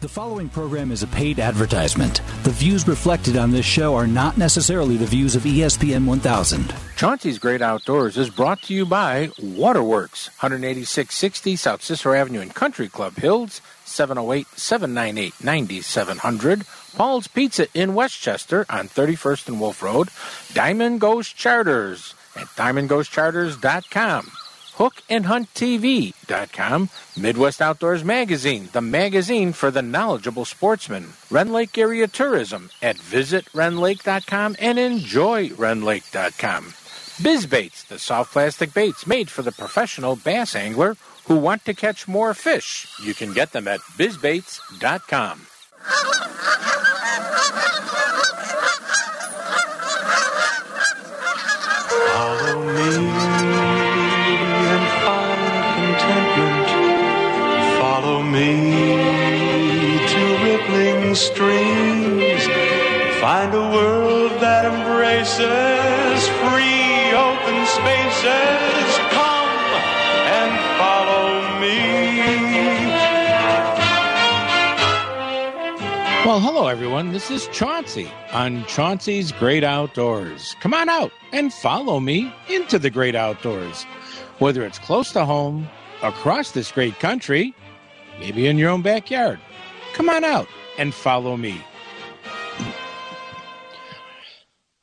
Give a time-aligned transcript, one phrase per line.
[0.00, 2.22] The following program is a paid advertisement.
[2.44, 6.72] The views reflected on this show are not necessarily the views of ESPN 1000.
[6.94, 12.86] Chauncey's Great Outdoors is brought to you by Waterworks, 18660 South Cicero Avenue in Country
[12.86, 16.64] Club Hills, 708 798 9700.
[16.94, 20.10] Paul's Pizza in Westchester on 31st and Wolf Road.
[20.54, 24.30] Diamond Ghost Charters at diamondghostcharters.com.
[24.78, 31.14] HookandHuntTV.com, Midwest Outdoors Magazine, the magazine for the knowledgeable sportsman.
[31.30, 36.64] Rend Lake Area Tourism at visitrenlake.com and enjoyrenlake.com.
[36.64, 42.06] BizBaits, the soft plastic baits made for the professional bass angler who want to catch
[42.06, 42.86] more fish.
[43.02, 45.46] You can get them at bizbaits.com.
[52.12, 52.87] Follow me
[63.20, 65.40] Find a world that embraces
[66.38, 68.98] free open spaces.
[69.10, 69.50] Come
[70.30, 71.74] and follow me.
[76.24, 77.12] Well, hello everyone.
[77.12, 80.54] This is Chauncey on Chauncey's Great Outdoors.
[80.60, 83.82] Come on out and follow me into the great outdoors.
[84.38, 85.68] Whether it's close to home,
[86.02, 87.56] across this great country,
[88.20, 89.40] maybe in your own backyard.
[89.94, 90.46] Come on out
[90.78, 91.62] and follow me.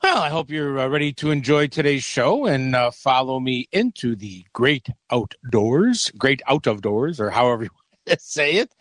[0.04, 4.16] Well, I hope you're uh, ready to enjoy today's show and uh, follow me into
[4.16, 7.70] the great outdoors, great out of doors, or however you
[8.08, 8.72] want to say it.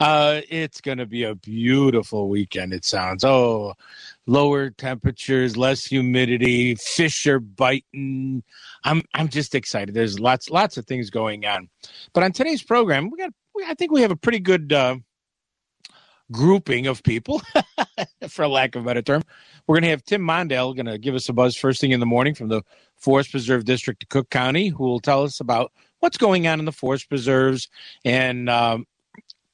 [0.00, 3.24] Uh, it's going to be a beautiful weekend, it sounds.
[3.24, 3.74] Oh,
[4.26, 8.42] lower temperatures, less humidity, fish are biting.
[8.82, 9.94] I'm I'm just excited.
[9.94, 11.68] There's lots lots of things going on.
[12.14, 14.96] But on today's program, we got we, I think we have a pretty good uh,
[16.32, 17.42] grouping of people,
[18.28, 19.22] for lack of a better term.
[19.66, 22.00] We're going to have Tim Mondale going to give us a buzz first thing in
[22.00, 22.62] the morning from the
[22.96, 26.64] Forest Preserve District of Cook County, who will tell us about what's going on in
[26.64, 27.68] the forest preserves.
[28.04, 28.86] And um,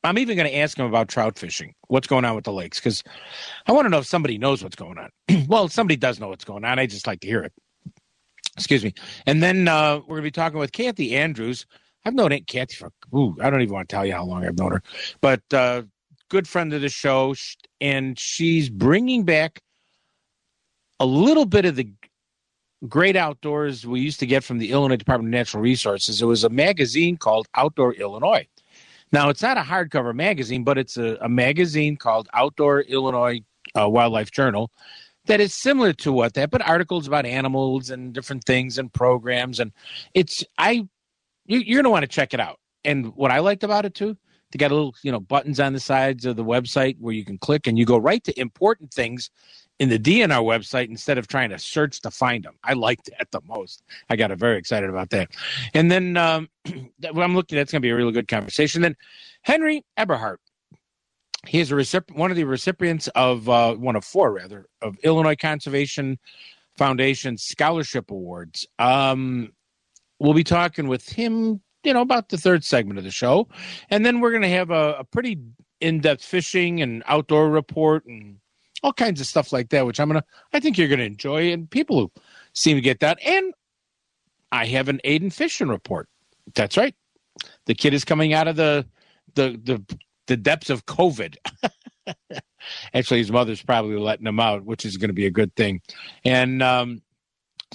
[0.03, 2.79] I'm even going to ask him about trout fishing, what's going on with the lakes,
[2.79, 3.03] because
[3.67, 5.11] I want to know if somebody knows what's going on.
[5.49, 6.79] well, somebody does know what's going on.
[6.79, 7.53] I just like to hear it.
[8.57, 8.95] Excuse me.
[9.27, 11.67] And then uh, we're going to be talking with Kathy Andrews.
[12.05, 14.47] I've known Aunt Kathy for, ooh, I don't even want to tell you how long
[14.47, 14.83] I've known her,
[15.21, 15.83] but uh,
[16.29, 17.35] good friend of the show.
[17.81, 19.61] And she's bringing back
[20.99, 21.91] a little bit of the
[22.89, 26.21] great outdoors we used to get from the Illinois Department of Natural Resources.
[26.21, 28.47] It was a magazine called Outdoor Illinois.
[29.13, 33.41] Now, it's not a hardcover magazine, but it's a, a magazine called Outdoor Illinois
[33.79, 34.71] uh, Wildlife Journal
[35.27, 39.61] that is similar to what that, but articles about animals and different things and programs.
[39.61, 39.73] And
[40.15, 40.87] it's, I,
[41.47, 42.59] you, you're going to want to check it out.
[42.85, 44.17] And what I liked about it too,
[44.51, 47.25] they got a little, you know, buttons on the sides of the website where you
[47.25, 49.31] can click and you go right to important things
[49.79, 52.55] in the DNR website instead of trying to search to find them.
[52.65, 53.83] I liked that the most.
[54.09, 55.31] I got very excited about that.
[55.75, 56.49] And then um,
[57.05, 58.83] I'm looking at, it's going to be a really good conversation.
[58.83, 58.97] Then
[59.43, 60.41] Henry Eberhardt.
[61.47, 64.97] He is a recipient, one of the recipients of uh, one of four, rather, of
[65.05, 66.19] Illinois Conservation
[66.77, 68.67] Foundation Scholarship Awards.
[68.81, 69.53] Um,
[70.19, 73.49] we'll be talking with him, you know, about the third segment of the show,
[73.91, 75.39] and then we're going to have a, a pretty
[75.81, 78.39] in-depth fishing and outdoor report and
[78.83, 81.71] all kinds of stuff like that, which I'm gonna, I think you're gonna enjoy, and
[81.71, 82.13] people who
[82.53, 83.19] seem to get that.
[83.25, 83.55] And
[84.53, 86.09] I have an Aiden fishing report.
[86.55, 86.95] That's right.
[87.67, 88.87] The kid is coming out of the
[89.35, 91.37] the the the depths of COVID.
[92.95, 95.81] Actually, his mother's probably letting him out, which is going to be a good thing.
[96.25, 97.03] And um,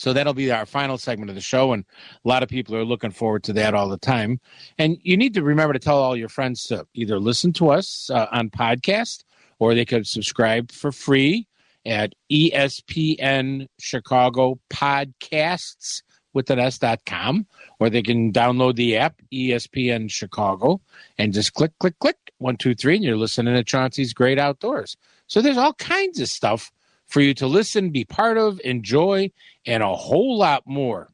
[0.02, 1.86] so that'll be our final segment of the show, and
[2.26, 4.40] a lot of people are looking forward to that all the time.
[4.80, 8.10] And you need to remember to tell all your friends to either listen to us
[8.12, 9.24] uh, on podcast
[9.60, 11.48] or they could subscribe for free
[11.86, 16.02] at ESPN Chicago Podcasts
[16.34, 17.46] with an S.com,
[17.80, 20.82] or they can download the app ESPN Chicago
[21.20, 24.98] and just click, click, click, one, two, three, and you're listening to Chauncey's Great Outdoors.
[25.28, 26.72] So there's all kinds of stuff
[27.12, 29.30] for you to listen, be part of, enjoy,
[29.66, 31.10] and a whole lot more.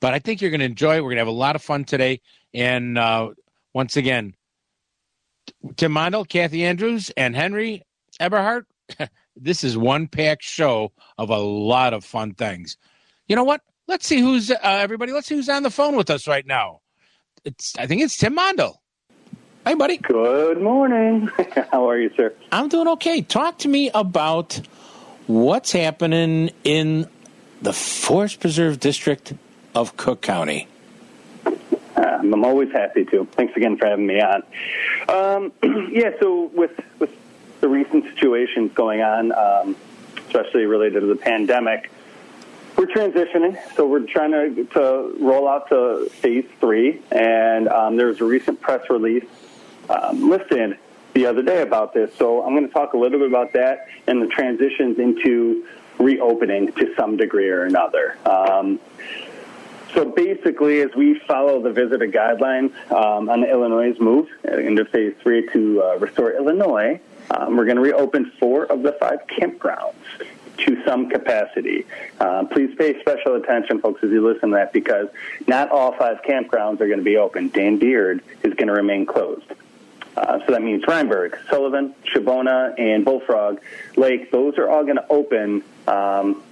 [0.00, 1.04] But I think you're going to enjoy it.
[1.04, 2.20] We're going to have a lot of fun today.
[2.54, 3.30] And uh,
[3.74, 4.34] once again,
[5.76, 7.82] Tim Mondel, Kathy Andrews, and Henry
[8.18, 8.66] Eberhardt.
[9.36, 12.78] this is one packed show of a lot of fun things.
[13.28, 13.60] You know what?
[13.86, 15.12] Let's see who's uh, everybody.
[15.12, 16.80] Let's see who's on the phone with us right now.
[17.44, 18.79] It's I think it's Tim Mondel.
[19.66, 19.98] Hey, buddy.
[19.98, 21.26] Good morning.
[21.70, 22.32] How are you, sir?
[22.50, 23.20] I'm doing okay.
[23.20, 24.58] Talk to me about
[25.26, 27.06] what's happening in
[27.60, 29.34] the Forest Preserve District
[29.74, 30.66] of Cook County.
[31.44, 33.26] I'm, I'm always happy to.
[33.32, 34.42] Thanks again for having me on.
[35.10, 35.52] Um,
[35.92, 37.10] yeah, so with with
[37.60, 39.76] the recent situations going on, um,
[40.26, 41.90] especially related to the pandemic,
[42.78, 43.58] we're transitioning.
[43.76, 48.24] So we're trying to, to roll out to phase three, and um, there was a
[48.24, 49.26] recent press release
[49.90, 50.78] um, listed
[51.14, 52.14] the other day about this.
[52.16, 55.66] So I'm going to talk a little bit about that and the transitions into
[55.98, 58.16] reopening to some degree or another.
[58.24, 58.80] Um,
[59.92, 65.48] so basically, as we follow the visitor guidelines um, on Illinois' move into phase three
[65.48, 67.00] to uh, restore Illinois,
[67.30, 69.94] um, we're going to reopen four of the five campgrounds
[70.58, 71.86] to some capacity.
[72.20, 75.08] Uh, please pay special attention, folks, as you listen to that, because
[75.46, 77.48] not all five campgrounds are going to be open.
[77.48, 79.50] Dan Beard is going to remain closed.
[80.16, 83.60] Uh, so that means Reinberg, Sullivan, Shabbona, and Bullfrog
[83.96, 84.30] Lake.
[84.30, 86.42] Those are all going to open um,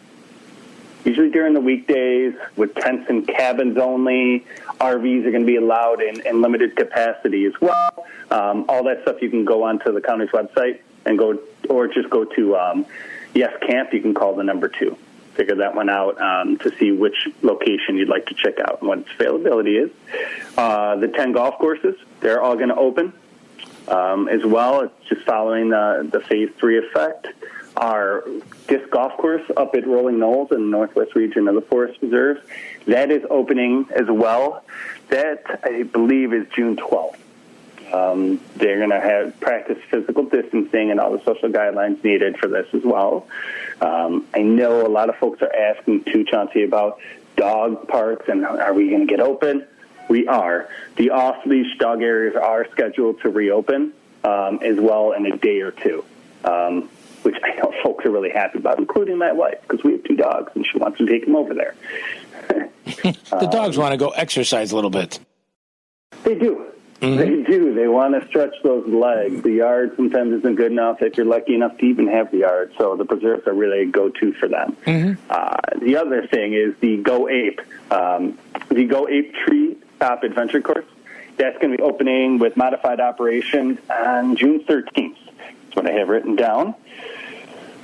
[1.05, 4.47] usually during the weekdays with tents and cabins only.
[4.81, 8.07] RVs are going to be allowed in, in limited capacity as well.
[8.31, 11.39] Um, all that stuff you can go onto the county's website and go,
[11.69, 12.87] or just go to um,
[13.35, 13.93] Yes Camp.
[13.93, 14.97] You can call the number two.
[15.35, 18.89] Figure that one out um, to see which location you'd like to check out and
[18.89, 19.91] what its availability is.
[20.57, 23.13] Uh, the 10 golf courses, they're all going to open
[23.89, 24.83] um, as well.
[24.83, 27.29] It's just following the, the phase three effect.
[27.77, 28.25] Our
[28.67, 32.39] disc golf course up at Rolling Knolls in the northwest region of the Forest Reserve,
[32.87, 34.65] that is opening as well.
[35.09, 37.17] That, I believe, is June 12th.
[37.93, 42.49] Um, they're going to have practice physical distancing and all the social guidelines needed for
[42.49, 43.27] this as well.
[43.81, 47.01] Um, I know a lot of folks are asking too, Chauncey, about
[47.37, 49.67] dog parks and are we going to get open?
[50.09, 50.69] We are.
[50.97, 53.93] The off leash dog areas are scheduled to reopen
[54.25, 56.05] um, as well in a day or two,
[56.45, 56.89] um,
[57.23, 60.17] which I know folks are really happy about, including my wife, because we have two
[60.17, 61.75] dogs and she wants to take them over there.
[63.03, 65.21] the dogs want to go exercise a little bit.
[66.25, 66.65] They do.
[67.01, 67.17] Mm-hmm.
[67.17, 67.75] They do.
[67.75, 69.43] They want to stretch those legs.
[69.43, 72.73] The yard sometimes isn't good enough if you're lucky enough to even have the yard.
[72.77, 74.77] So the preserves are really a go-to for them.
[74.85, 75.23] Mm-hmm.
[75.31, 77.61] Uh, the other thing is the Go Ape.
[77.93, 78.37] Um,
[78.69, 80.85] the Go Ape Tree Top Adventure Course.
[81.37, 85.17] That's going to be opening with modified operations on June 13th.
[85.27, 86.75] That's what I have written down.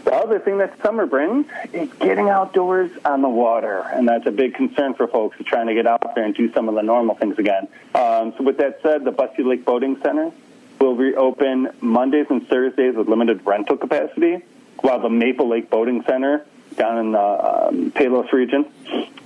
[0.04, 4.30] The other thing that summer brings is getting outdoors on the water, and that's a
[4.30, 7.14] big concern for folks trying to get out there and do some of the normal
[7.14, 7.68] things again.
[7.94, 10.30] Um, so, with that said, the Busse Lake Boating Center
[10.78, 14.42] will reopen Mondays and Thursdays with limited rental capacity,
[14.80, 16.44] while the Maple Lake Boating Center
[16.76, 18.66] down in the um, Palos region,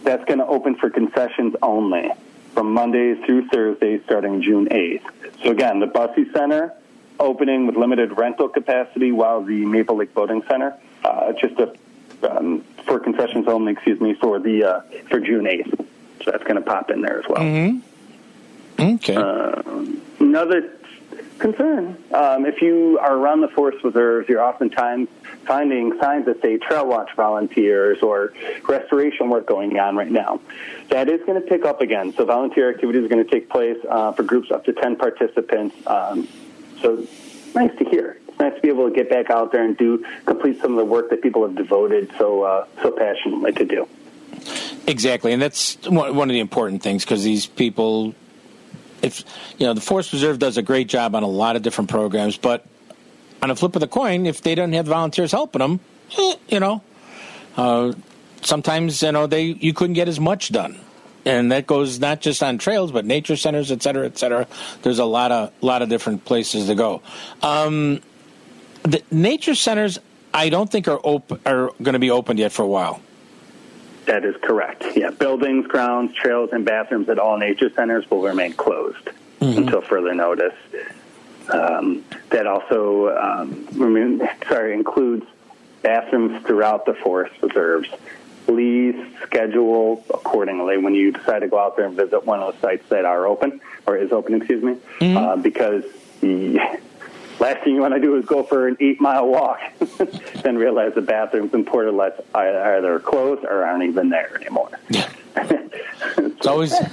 [0.05, 2.11] that's going to open for concessions only
[2.59, 5.05] from Mondays through Thursdays starting June 8th.
[5.45, 6.75] So again, the Busse Center
[7.21, 11.73] opening with limited rental capacity, while the Maple Lake Boating Center uh, just a,
[12.29, 15.87] um, for concessions only, excuse me, for the uh, for June 8th.
[16.25, 17.45] So that's going to pop in there as well.
[17.45, 18.95] Mm-hmm.
[18.97, 19.15] Okay.
[19.15, 19.63] Uh,
[20.19, 20.73] another
[21.39, 21.97] concern.
[22.13, 25.09] Um, if you are around the forest reserves, you're oftentimes
[25.49, 28.35] finding signs that say trail watch volunteers or
[28.69, 30.41] restoration work going on right now.
[30.91, 32.13] That is going to pick up again.
[32.13, 35.75] So volunteer activities are going to take place uh, for groups up to 10 participants.
[35.87, 36.29] Um,
[36.83, 37.07] so
[37.55, 38.21] nice to hear.
[38.39, 40.85] Nice to be able to get back out there and do complete some of the
[40.85, 43.89] work that people have devoted so uh, so passionately to do.
[44.87, 48.15] Exactly, and that's one of the important things because these people
[49.03, 49.25] if
[49.59, 52.37] you know the Forest Reserve does a great job on a lot of different programs,
[52.37, 52.65] but
[53.43, 55.81] on a flip of the coin, if they don't have volunteers helping them,
[56.19, 56.83] eh, you know,
[57.57, 57.93] uh,
[58.43, 60.79] sometimes you know they you couldn't get as much done,
[61.25, 64.47] and that goes not just on trails but nature centers, et cetera, et cetera.
[64.83, 67.03] There's a lot of lot of different places to go.
[67.43, 68.01] Um,
[68.83, 69.99] the nature centers,
[70.33, 73.01] I don't think are open are going to be opened yet for a while.
[74.07, 74.97] That is correct.
[74.97, 79.59] Yeah, buildings, grounds, trails, and bathrooms at all nature centers will remain closed mm-hmm.
[79.59, 80.55] until further notice.
[81.51, 83.67] Um, that also, um,
[84.49, 85.27] sorry, includes
[85.83, 87.89] bathrooms throughout the forest reserves.
[88.47, 92.61] Please schedule accordingly when you decide to go out there and visit one of the
[92.61, 95.17] sites that are open or is open, excuse me, mm-hmm.
[95.17, 95.85] uh, because
[96.21, 96.59] the
[97.41, 99.61] last thing you want to do is go for an eight mile walk,
[100.43, 104.71] then realize the bathrooms and portalets are either closed or aren't even there anymore.
[104.89, 105.09] Yeah.
[105.37, 106.75] It's always.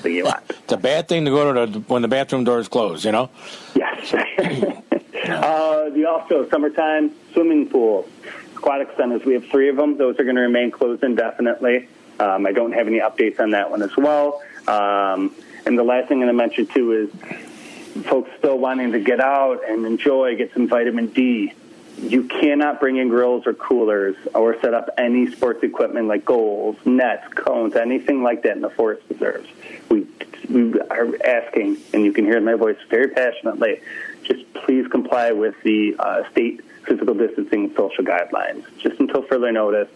[0.66, 3.06] It's a bad thing to go to the, when the bathroom door is closed.
[3.06, 3.30] You know.
[3.76, 4.12] Yes.
[5.30, 8.10] uh, the also summertime swimming pools,
[8.56, 9.24] aquatic centers.
[9.24, 9.98] We have three of them.
[9.98, 11.88] Those are going to remain closed indefinitely.
[12.20, 14.42] Um, I don't have any updates on that one as well.
[14.68, 19.00] Um, and the last thing I'm going to mention too is folks still wanting to
[19.00, 21.54] get out and enjoy, get some vitamin D.
[21.98, 26.78] You cannot bring in grills or coolers or set up any sports equipment like goals,
[26.86, 29.48] nets, cones, anything like that in the forest reserves.
[29.90, 30.08] We
[30.50, 33.82] we are asking, and you can hear my voice very passionately,
[34.24, 38.64] just please comply with the uh, state physical distancing social guidelines.
[38.78, 39.90] Just until further notice,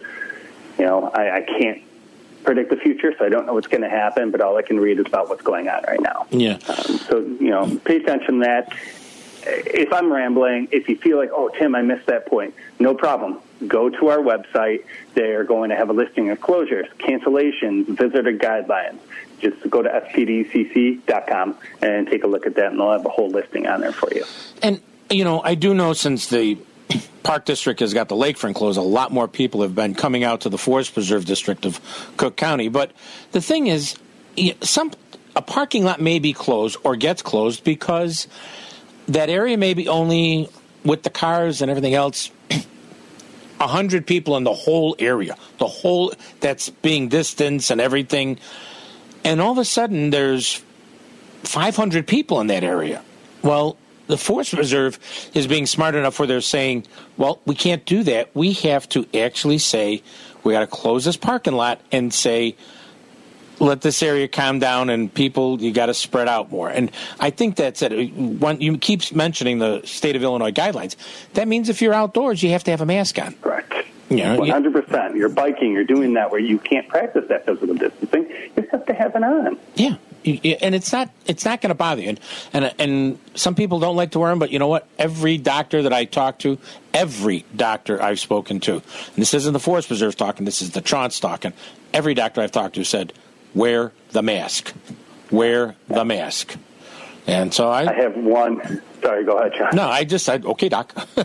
[0.78, 1.82] you know, I, I can't
[2.42, 4.80] predict the future, so I don't know what's going to happen, but all I can
[4.80, 6.26] read is about what's going on right now.
[6.30, 6.58] Yeah.
[6.68, 8.72] Um, so, you know, pay attention to that.
[9.42, 13.38] If I'm rambling, if you feel like, oh, Tim, I missed that point, no problem.
[13.66, 14.84] Go to our website.
[15.14, 18.98] They're going to have a listing of closures, cancellations, visitor guidelines.
[19.40, 23.30] Just go to fpdcc.com and take a look at that, and they'll have a whole
[23.30, 24.24] listing on there for you.
[24.62, 26.58] And, you know, I do know since the
[27.22, 30.42] Park District has got the lakefront closed, a lot more people have been coming out
[30.42, 31.80] to the Forest Preserve District of
[32.16, 32.68] Cook County.
[32.68, 32.92] But
[33.32, 33.96] the thing is,
[34.62, 34.92] some
[35.36, 38.26] a parking lot may be closed or gets closed because
[39.10, 40.48] that area may be only
[40.84, 42.30] with the cars and everything else.
[43.60, 48.38] A hundred people in the whole area, the whole that's being distanced and everything,
[49.22, 50.62] and all of a sudden there's
[51.42, 53.02] 500 people in that area.
[53.42, 53.76] Well,
[54.06, 54.98] the Forest Reserve
[55.34, 56.86] is being smart enough where they're saying,
[57.16, 58.34] well, we can't do that.
[58.34, 60.02] We have to actually say,
[60.42, 62.56] we got to close this parking lot and say,
[63.60, 66.68] let this area calm down and people, you got to spread out more.
[66.68, 66.90] And
[67.20, 67.92] I think that's it.
[67.92, 70.96] You keep mentioning the state of Illinois guidelines,
[71.34, 73.34] that means if you're outdoors, you have to have a mask on.
[73.34, 73.74] Correct.
[74.08, 75.14] Yeah, One hundred percent.
[75.14, 75.72] You're biking.
[75.72, 78.28] You're doing that where you can't practice that physical distancing.
[78.56, 79.56] You have to have it on.
[79.76, 82.08] Yeah, and it's not it's not going to bother you.
[82.08, 82.18] And,
[82.52, 84.88] and and some people don't like to wear them, but you know what?
[84.98, 86.58] Every doctor that I talk to,
[86.92, 88.82] every doctor I've spoken to, and
[89.16, 90.44] this isn't the Forest Preserve talking.
[90.44, 91.52] This is the Trance talking.
[91.94, 93.12] Every doctor I've talked to said,
[93.54, 94.72] wear the mask.
[95.30, 96.56] Wear the mask.
[97.26, 98.82] And so I, I have one.
[99.02, 99.76] Sorry, go ahead, John.
[99.76, 100.92] No, I just said, okay, doc.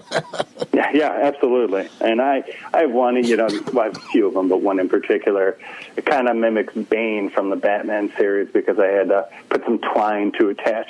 [0.74, 1.90] yeah, yeah, absolutely.
[2.00, 3.16] And I, I have one.
[3.24, 5.58] You know, well, I have a few of them, but one in particular.
[5.96, 9.80] It kind of mimics Bane from the Batman series because I had to put some
[9.80, 10.90] twine to attach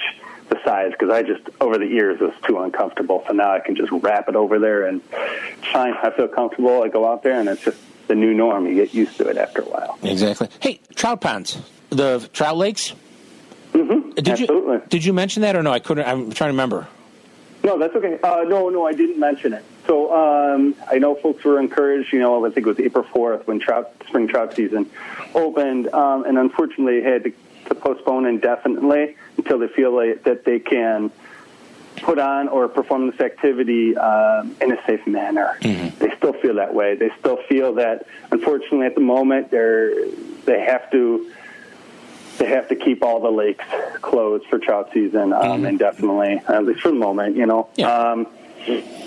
[0.50, 3.24] the sides because I just over the years was too uncomfortable.
[3.28, 5.02] So now I can just wrap it over there and
[5.72, 5.94] fine.
[5.94, 6.84] I feel comfortable.
[6.84, 7.78] I go out there and it's just
[8.08, 8.66] the new norm.
[8.68, 9.98] You get used to it after a while.
[10.04, 10.50] Exactly.
[10.60, 11.58] Hey, trout ponds,
[11.90, 12.94] the trout lakes.
[13.74, 14.12] Mm-hmm.
[14.12, 14.74] Did Absolutely.
[14.76, 15.72] you did you mention that or no?
[15.72, 16.08] I couldn't.
[16.08, 16.88] I'm trying to remember.
[17.64, 18.20] No, that's okay.
[18.22, 19.66] Uh, no, no, I didn't mention it.
[19.88, 22.14] So um, I know folks were encouraged.
[22.14, 24.90] You know, I think it was April fourth when trout spring trout season
[25.34, 27.34] opened, um, and unfortunately had to,
[27.70, 31.12] to postpone indefinitely until they feel like, that they can
[31.98, 35.58] put on or perform this activity um, in a safe manner.
[35.62, 35.98] Mm-hmm.
[36.00, 36.96] They still feel that way.
[36.96, 39.94] They still feel that, unfortunately, at the moment, they're
[40.46, 41.32] they have to
[42.38, 43.66] they have to keep all the lakes
[44.02, 45.66] closed for trout season um, Mm-hmm.
[45.66, 47.36] indefinitely, at least for the moment.
[47.36, 47.70] You know.
[47.76, 47.88] Yeah.
[47.92, 48.28] Um,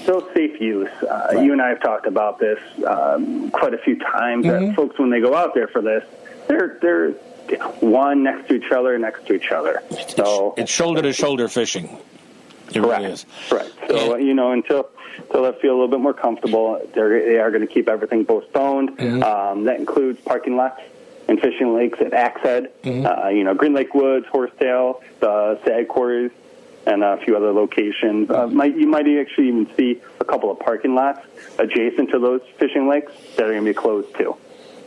[0.05, 0.89] so safe use.
[1.03, 4.47] Uh, You and I have talked about this um, quite a few times.
[4.47, 4.67] Mm-hmm.
[4.67, 6.05] That folks, when they go out there for this,
[6.47, 7.11] they're they're
[7.81, 9.83] one next to each other, next to each other.
[10.09, 11.99] So It's shoulder to shoulder fishing.
[12.75, 13.01] It Correct.
[13.03, 13.27] really is.
[13.49, 13.73] Correct.
[13.89, 17.39] So And- you know, until until they feel a little bit more comfortable, they're they
[17.39, 18.97] are going to keep everything postponed.
[18.97, 19.23] Mm-hmm.
[19.23, 20.81] Um, that includes parking lots
[21.29, 23.07] and fishing lakes at Axe Head, Mm-hmm.
[23.07, 26.31] uh, you know, Green Lake Woods, Horsetail, the Sag Quarries,
[26.87, 28.31] and a few other locations.
[28.31, 31.21] Uh, might you might actually even see a couple of parking lots
[31.59, 34.37] adjacent to those fishing lakes that are going to be closed too.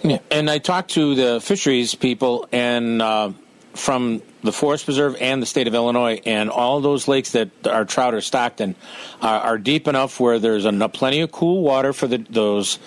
[0.04, 0.18] Yeah.
[0.32, 3.32] And I talked to the fisheries people and uh,
[3.74, 7.86] from the Forest Preserve and the state of Illinois, and all those lakes that our
[7.86, 8.76] trout are stocked in
[9.22, 12.80] are, are deep enough where there's enough, plenty of cool water for the, those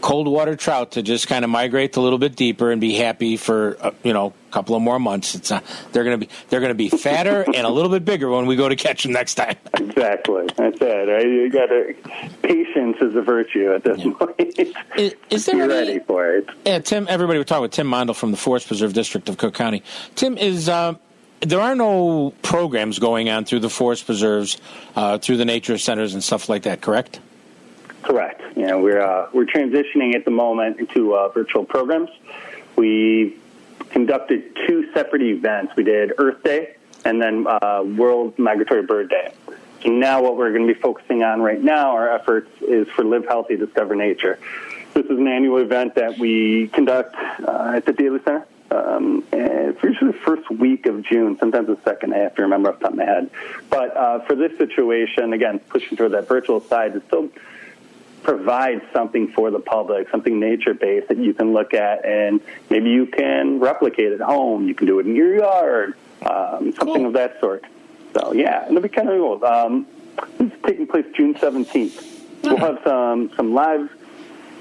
[0.00, 3.36] cold water trout to just kind of migrate a little bit deeper and be happy
[3.36, 5.34] for uh, you know a couple of more months.
[5.34, 5.60] It's uh,
[5.92, 8.46] they're going to be they're going to be fatter and a little bit bigger when
[8.46, 9.56] we go to catch them next time.
[9.74, 10.46] Exactly.
[10.56, 11.08] That's it.
[11.08, 11.26] Right?
[11.26, 11.94] You got to
[12.42, 14.34] patience is a virtue at this point.
[14.96, 16.48] Is, is there Be any, ready for it.
[16.64, 17.06] Yeah, Tim.
[17.08, 19.82] Everybody, we're talking with Tim Mondel from the Forest Preserve District of Cook County.
[20.14, 20.68] Tim is.
[20.68, 20.94] Uh,
[21.40, 24.58] there are no programs going on through the forest preserves,
[24.94, 26.82] uh, through the nature centers and stuff like that.
[26.82, 27.18] Correct?
[28.02, 28.42] Correct.
[28.56, 32.10] You know, we're uh, we're transitioning at the moment into uh, virtual programs.
[32.76, 33.38] We
[33.90, 35.74] conducted two separate events.
[35.76, 39.32] We did Earth Day and then uh, World Migratory Bird Day.
[39.82, 43.02] So now, what we're going to be focusing on right now, our efforts is for
[43.02, 44.38] Live Healthy, Discover Nature.
[44.92, 48.46] This is an annual event that we conduct uh, at the Daley Center.
[48.70, 52.14] Um, it's usually the first week of June, sometimes the second.
[52.14, 53.30] I have to remember off the top of my head.
[53.68, 57.30] But uh, for this situation, again, pushing toward that virtual side to still
[58.22, 62.90] provide something for the public, something nature based that you can look at and maybe
[62.90, 64.68] you can replicate at home.
[64.68, 67.06] You can do it in your yard, um, something Cool.
[67.06, 67.64] of that sort.
[68.14, 69.44] So, yeah, it'll be kind of cool.
[69.44, 69.86] Um,
[70.38, 72.06] this is taking place June 17th.
[72.42, 73.90] We'll have some, some live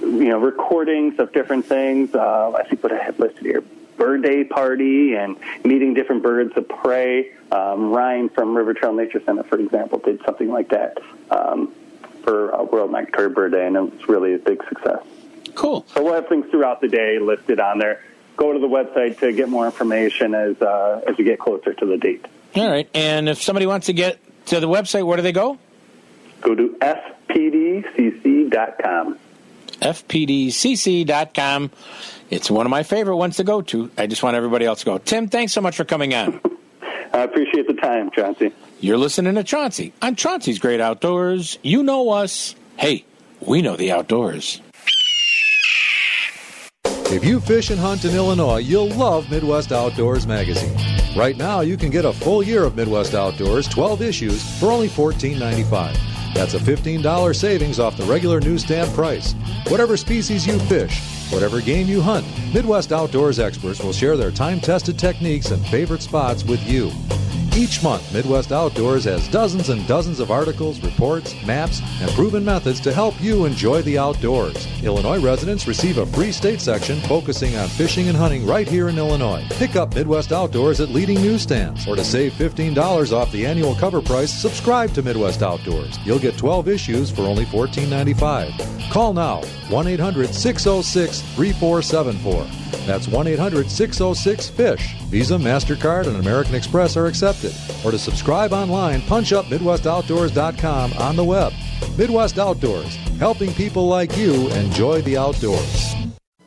[0.01, 2.13] you know, recordings of different things.
[2.13, 3.61] Uh, I think what I have listed here,
[3.97, 5.35] bird day party and
[5.65, 7.31] meeting different birds of prey.
[7.51, 10.99] Um, Ryan from River Trail Nature Center, for example, did something like that
[11.31, 11.73] um,
[12.29, 15.00] for uh, World Migratory Bird Day, and it was really a big success.
[15.55, 15.83] Cool.
[15.95, 18.03] So we'll have things throughout the day listed on there.
[18.38, 21.86] Go to the website to get more information as uh, as we get closer to
[21.88, 22.24] the date.
[22.55, 22.88] All right.
[22.93, 25.57] And if somebody wants to get to the website, where do they go?
[26.41, 26.77] Go to
[27.29, 27.89] fpdcc.com.
[29.81, 31.71] FPDCC.com.
[32.29, 33.89] It's one of my favorite ones to go to.
[33.98, 35.00] I just want everybody else to go.
[35.00, 36.39] Tim, thanks so much for coming on.
[37.13, 38.51] I appreciate the time, Chauncey.
[38.79, 41.57] You're listening to Chauncey on Chauncey's Great Outdoors.
[41.63, 42.55] You know us.
[42.77, 43.05] Hey,
[43.41, 44.61] we know the outdoors.
[47.11, 50.77] If you fish and hunt in Illinois, you'll love Midwest Outdoors magazine.
[51.17, 54.87] Right now, you can get a full year of Midwest Outdoors, 12 issues, for only
[54.89, 56.18] $14.95.
[56.33, 59.33] That's a $15 savings off the regular newsstand price.
[59.67, 64.59] Whatever species you fish, whatever game you hunt, Midwest Outdoors experts will share their time
[64.59, 66.91] tested techniques and favorite spots with you.
[67.59, 72.79] Each month, Midwest Outdoors has dozens and dozens of articles, reports, maps, and proven methods
[72.79, 74.65] to help you enjoy the outdoors.
[74.81, 78.97] Illinois residents receive a free state section focusing on fishing and hunting right here in
[78.97, 79.45] Illinois.
[79.49, 84.01] Pick up Midwest Outdoors at leading newsstands, or to save $15 off the annual cover
[84.01, 85.99] price, subscribe to Midwest Outdoors.
[86.05, 88.89] You'll get 12 issues for only $14.95.
[88.89, 92.58] Call now 1 800 606 3474.
[92.89, 94.96] That's 1 800 606 FISH.
[95.12, 97.53] Visa, MasterCard, and American Express are accepted.
[97.86, 101.53] Or to subscribe online, punch up MidwestOutdoors.com on the web.
[102.00, 105.98] Midwest Outdoors, helping people like you enjoy the outdoors.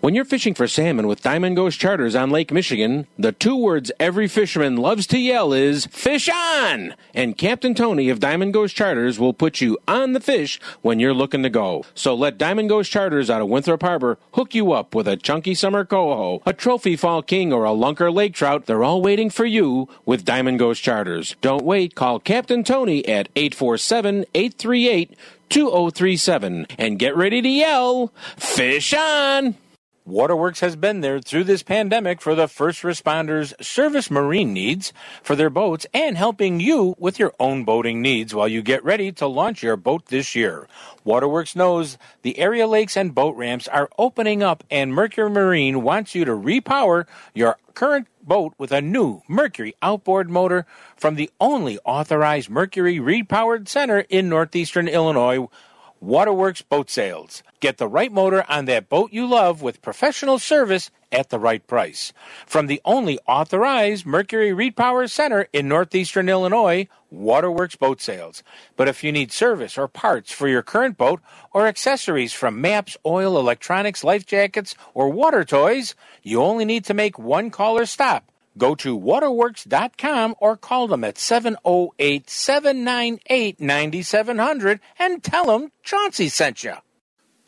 [0.02, 3.92] When you're fishing for salmon with Diamond Ghost Charters on Lake Michigan, the two words
[4.00, 6.96] every fisherman loves to yell is fish on!
[7.14, 11.14] And Captain Tony of Diamond Ghost Charters will put you on the fish when you're
[11.14, 11.84] looking to go.
[11.94, 15.54] So let Diamond Ghost Charters out of Winthrop Harbor hook you up with a chunky
[15.54, 18.66] summer coho, a trophy fall king, or a lunker lake trout.
[18.66, 21.36] They're all waiting for you with Diamond Ghost Charters.
[21.40, 21.94] Don't wait.
[21.94, 25.16] Call Captain Tony at 847 838
[25.48, 29.54] 2037 and get ready to yell, Fish on!
[30.04, 35.36] Waterworks has been there through this pandemic for the first responders' service marine needs for
[35.36, 39.28] their boats and helping you with your own boating needs while you get ready to
[39.28, 40.66] launch your boat this year.
[41.04, 46.16] Waterworks knows the area lakes and boat ramps are opening up and Mercury Marine wants
[46.16, 51.78] you to repower your current boat with a new Mercury outboard motor from the only
[51.84, 55.46] authorized Mercury repowered center in northeastern Illinois.
[56.02, 57.44] Waterworks Boat Sales.
[57.60, 61.64] Get the right motor on that boat you love with professional service at the right
[61.64, 62.12] price.
[62.44, 68.42] From the only authorized Mercury Repower Center in northeastern Illinois, Waterworks Boat Sales.
[68.74, 71.20] But if you need service or parts for your current boat
[71.52, 76.94] or accessories from maps, oil, electronics, life jackets, or water toys, you only need to
[76.94, 78.31] make one call or stop.
[78.56, 86.64] Go to waterworks.com or call them at 708 798 9700 and tell them Chauncey sent
[86.64, 86.74] you.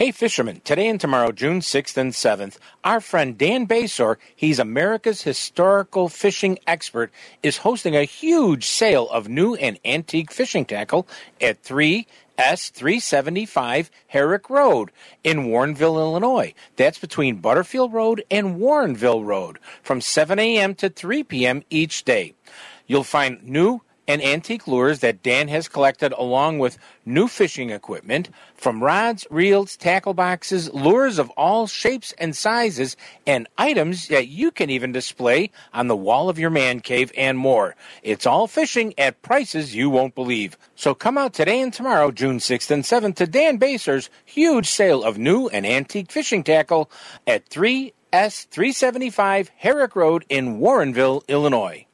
[0.00, 5.20] Hey, fishermen, today and tomorrow, June 6th and 7th, our friend Dan Basore, he's America's
[5.20, 11.06] historical fishing expert, is hosting a huge sale of new and antique fishing tackle
[11.38, 12.06] at 3
[12.38, 14.90] S375 Herrick Road
[15.22, 16.54] in Warrenville, Illinois.
[16.76, 20.74] That's between Butterfield Road and Warrenville Road from 7 a.m.
[20.76, 21.62] to 3 p.m.
[21.68, 22.32] each day.
[22.86, 28.28] You'll find new and antique lures that Dan has collected along with new fishing equipment
[28.56, 34.50] from rods, reels, tackle boxes, lures of all shapes and sizes, and items that you
[34.50, 37.76] can even display on the wall of your man cave and more.
[38.02, 40.58] It's all fishing at prices you won't believe.
[40.74, 45.04] So come out today and tomorrow, June 6th and 7th, to Dan Basore's huge sale
[45.04, 46.90] of new and antique fishing tackle
[47.28, 51.86] at 3S375 Herrick Road in Warrenville, Illinois.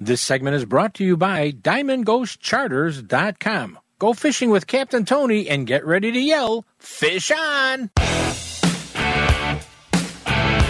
[0.00, 3.78] This segment is brought to you by DiamondGhostCharters.com.
[4.00, 7.90] go fishing with Captain Tony and get ready to yell, Fish on!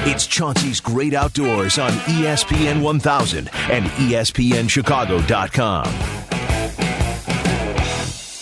[0.07, 5.87] It's Chauncey's Great Outdoors on ESPN 1000 and ESPNChicago.com.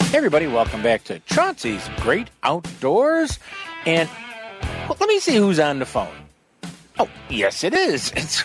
[0.08, 3.38] Hey everybody, welcome back to Chauncey's Great Outdoors.
[3.86, 4.10] And
[4.88, 6.12] well, let me see who's on the phone.
[6.98, 8.12] Oh, yes, it is.
[8.22, 8.42] It's,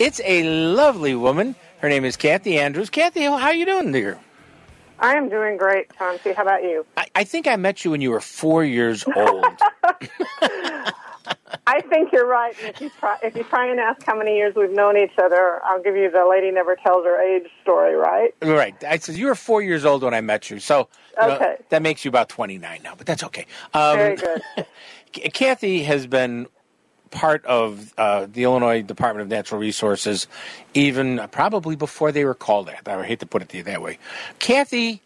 [0.00, 1.54] it's a lovely woman.
[1.80, 2.90] Her name is Kathy Andrews.
[2.90, 4.18] Kathy, how are you doing, dear?
[4.98, 6.32] I am doing great, Chauncey.
[6.32, 6.84] How about you?
[6.96, 9.44] I, I think I met you when you were four years old.
[11.68, 12.56] I think you're right.
[12.58, 15.60] If you try, if you try and ask how many years we've known each other,
[15.64, 18.34] I'll give you the lady never tells her age story, right?
[18.42, 18.74] right.
[18.84, 20.58] I said you were four years old when I met you.
[20.58, 20.88] So
[21.20, 21.56] you know, Okay.
[21.68, 23.46] that makes you about 29 now, but that's okay.
[23.74, 24.42] Um, Very good.
[25.34, 26.48] Kathy has been
[27.10, 30.26] part of uh, the Illinois Department of Natural Resources,
[30.74, 32.88] even probably before they were called that.
[32.88, 33.98] I hate to put it to you that way.
[34.38, 35.02] Kathy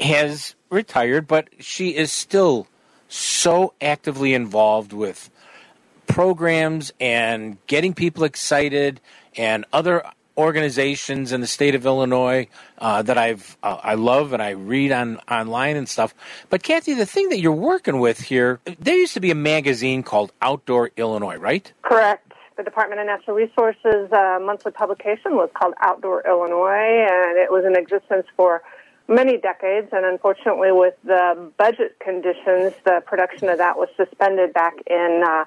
[0.00, 2.66] has retired, but she is still
[3.08, 5.30] so actively involved with
[6.06, 9.00] programs and getting people excited
[9.36, 10.04] and other
[10.36, 14.92] organizations in the state of Illinois uh, that I've uh, I love and I read
[14.92, 16.14] on online and stuff.
[16.50, 20.02] But Kathy, the thing that you're working with here, there used to be a magazine
[20.02, 21.72] called Outdoor Illinois, right?
[21.82, 22.32] Correct.
[22.56, 27.64] The Department of Natural Resources uh, monthly publication was called Outdoor Illinois, and it was
[27.64, 28.62] in existence for
[29.08, 29.88] many decades.
[29.92, 35.44] And unfortunately, with the budget conditions, the production of that was suspended back in uh,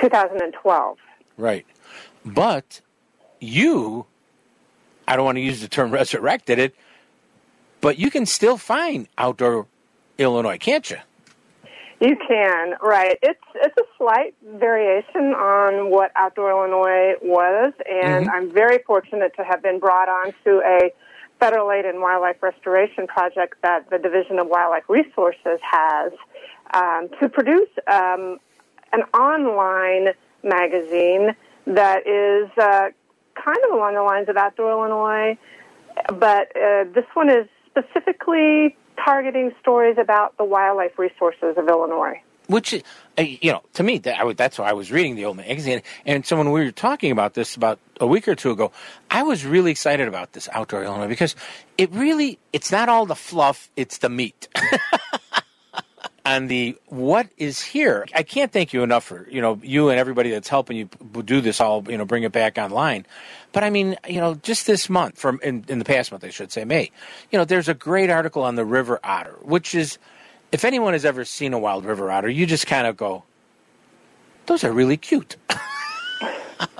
[0.00, 0.98] 2012.
[1.36, 1.66] Right.
[2.24, 2.80] But
[3.40, 4.06] you,
[5.06, 6.74] I don't want to use the term resurrected it,
[7.80, 9.66] but you can still find Outdoor
[10.18, 10.98] Illinois, can't you?
[12.00, 13.16] You can, right.
[13.22, 19.44] It's it's a slight variation on what Outdoor Illinois was, and I'm very fortunate to
[19.44, 20.92] have been brought on to a
[21.40, 26.12] federal aid and wildlife restoration project that the Division of Wildlife Resources has
[26.74, 28.38] um, to produce um,
[28.92, 31.34] an online magazine
[31.66, 32.88] that is uh,
[33.42, 35.38] kind of along the lines of Outdoor Illinois,
[36.08, 42.20] but uh, this one is specifically targeting stories about the wildlife resources of Illinois.
[42.48, 45.36] Which, uh, you know, to me, that I that's why I was reading the old
[45.36, 45.82] magazine.
[46.04, 48.70] And so when we were talking about this about a week or two ago,
[49.10, 51.34] I was really excited about this Outdoor Illinois because
[51.76, 54.48] it really, it's not all the fluff, it's the meat.
[56.26, 58.04] on the what is here.
[58.12, 60.90] I can't thank you enough for you know you and everybody that's helping you
[61.24, 63.06] do this all you know bring it back online.
[63.52, 66.30] But I mean you know just this month from in, in the past month I
[66.30, 66.90] should say May,
[67.30, 69.98] you know there's a great article on the river otter, which is
[70.50, 73.22] if anyone has ever seen a wild river otter, you just kind of go,
[74.46, 75.36] those are really cute.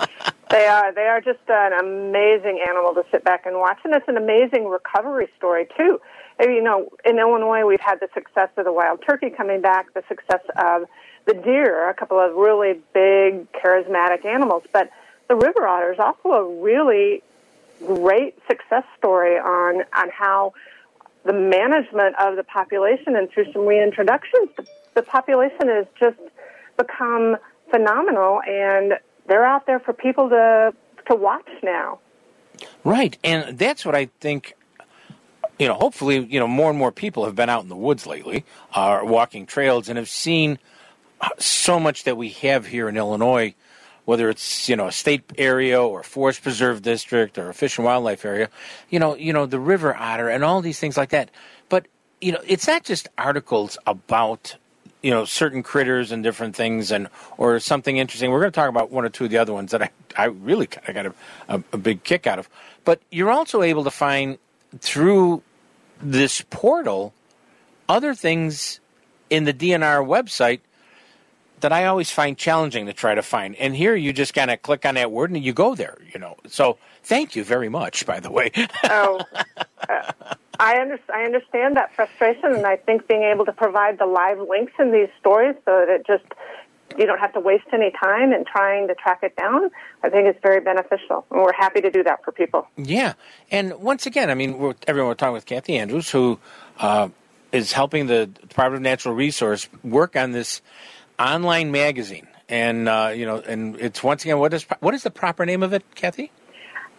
[0.49, 0.93] They are.
[0.93, 4.67] They are just an amazing animal to sit back and watch, and it's an amazing
[4.67, 5.99] recovery story too.
[6.39, 10.03] You know, in Illinois, we've had the success of the wild turkey coming back, the
[10.07, 10.85] success of
[11.25, 14.63] the deer, a couple of really big, charismatic animals.
[14.71, 14.89] But
[15.27, 17.23] the river otter is also a really
[17.85, 20.53] great success story on on how
[21.25, 26.17] the management of the population and through some reintroductions, the, the population has just
[26.77, 27.35] become
[27.69, 28.93] phenomenal, and
[29.27, 30.73] they're out there for people to
[31.07, 31.99] to watch now.
[32.83, 34.53] Right, and that's what I think.
[35.59, 38.05] You know, hopefully, you know, more and more people have been out in the woods
[38.05, 40.59] lately, are walking trails, and have seen
[41.39, 43.55] so much that we have here in Illinois,
[44.05, 47.77] whether it's you know a state area or a forest preserve district or a fish
[47.77, 48.49] and wildlife area.
[48.89, 51.31] You know, you know the river otter and all these things like that.
[51.69, 51.87] But
[52.21, 54.55] you know, it's not just articles about
[55.07, 58.29] you know certain critters and different things and or something interesting.
[58.29, 60.25] We're going to talk about one or two of the other ones that i, I
[60.25, 61.13] really I got a,
[61.47, 62.49] a, a big kick out of.
[62.83, 64.37] But you're also able to find
[64.79, 65.43] through
[66.01, 67.13] this portal
[67.87, 68.81] other things
[69.29, 70.59] in the dnr website
[71.61, 73.55] that i always find challenging to try to find.
[73.55, 76.19] And here you just kind of click on that word and you go there you
[76.19, 76.35] know.
[76.47, 78.51] So thank you very much by the way.
[78.83, 79.21] Oh,
[79.87, 80.11] uh,
[80.59, 84.39] I, under, I understand that frustration, and I think being able to provide the live
[84.39, 86.25] links in these stories so that it just
[86.97, 89.69] you don't have to waste any time in trying to track it down,
[90.03, 92.67] I think it's very beneficial, and we're happy to do that for people.
[92.77, 93.13] Yeah,
[93.51, 96.39] and once again, I mean, we're, everyone we're talking with Kathy Andrews, who
[96.79, 97.09] uh,
[97.51, 100.61] is helping the Department of Natural Resource work on this
[101.19, 105.11] online magazine, and uh, you know, and it's once again, what is what is the
[105.11, 106.31] proper name of it, Kathy?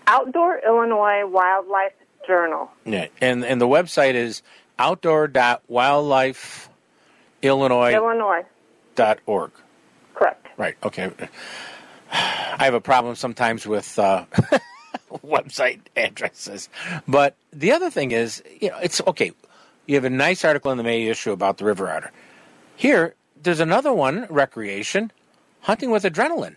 [0.07, 1.93] Outdoor Illinois Wildlife
[2.29, 2.71] Journal.
[2.85, 4.43] Yeah, and and the website is
[4.79, 6.69] outdoor.wildlifeillinois.org.
[7.43, 8.45] Illinois,
[10.15, 10.47] correct.
[10.57, 10.77] Right.
[10.85, 11.11] Okay.
[12.13, 14.25] I have a problem sometimes with uh,
[15.25, 16.69] website addresses,
[17.09, 19.33] but the other thing is, you know, it's okay.
[19.87, 22.13] you have a nice article in the May issue about the river otter.
[22.77, 25.11] Here, there's another one, recreation,
[25.63, 26.55] hunting with adrenaline.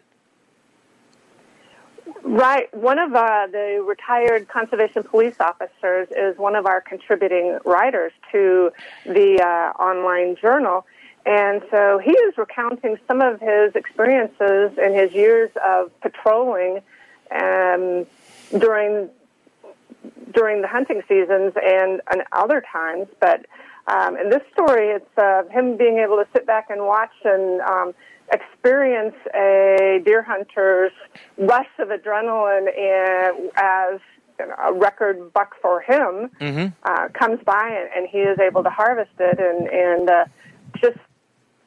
[2.31, 2.73] Right.
[2.73, 8.71] One of uh, the retired conservation police officers is one of our contributing writers to
[9.05, 10.85] the uh, online journal.
[11.25, 16.79] And so he is recounting some of his experiences in his years of patrolling
[17.31, 18.05] um,
[18.57, 19.09] during
[20.31, 23.07] during the hunting seasons and, and other times.
[23.19, 23.45] But
[23.87, 27.59] um, in this story, it's uh, him being able to sit back and watch and
[27.59, 27.93] um,
[28.31, 30.91] experience a deer hunter's
[31.37, 33.99] rush of adrenaline and as
[34.63, 36.67] a record buck for him mm-hmm.
[36.83, 40.25] uh, comes by and, and, he is able to harvest it and, and uh,
[40.81, 40.97] just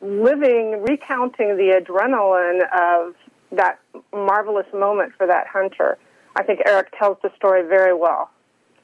[0.00, 3.14] living, recounting the adrenaline of
[3.52, 3.78] that
[4.12, 5.98] marvelous moment for that hunter.
[6.36, 8.30] I think Eric tells the story very well.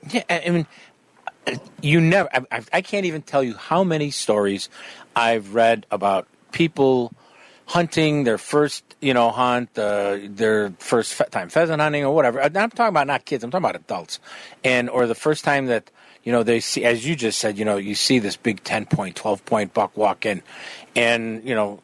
[0.08, 0.66] Yeah, I mean,
[1.82, 4.68] you never, I, I can't even tell you how many stories
[5.16, 7.12] I've read about people
[7.70, 12.42] hunting their first, you know, hunt, uh, their first fe- time pheasant hunting or whatever.
[12.42, 13.44] I'm talking about not kids.
[13.44, 14.18] I'm talking about adults,
[14.64, 15.88] and or the first time that
[16.24, 18.86] you know they see, as you just said, you know, you see this big ten
[18.86, 20.42] point, twelve point buck walk in,
[20.96, 21.80] and you know,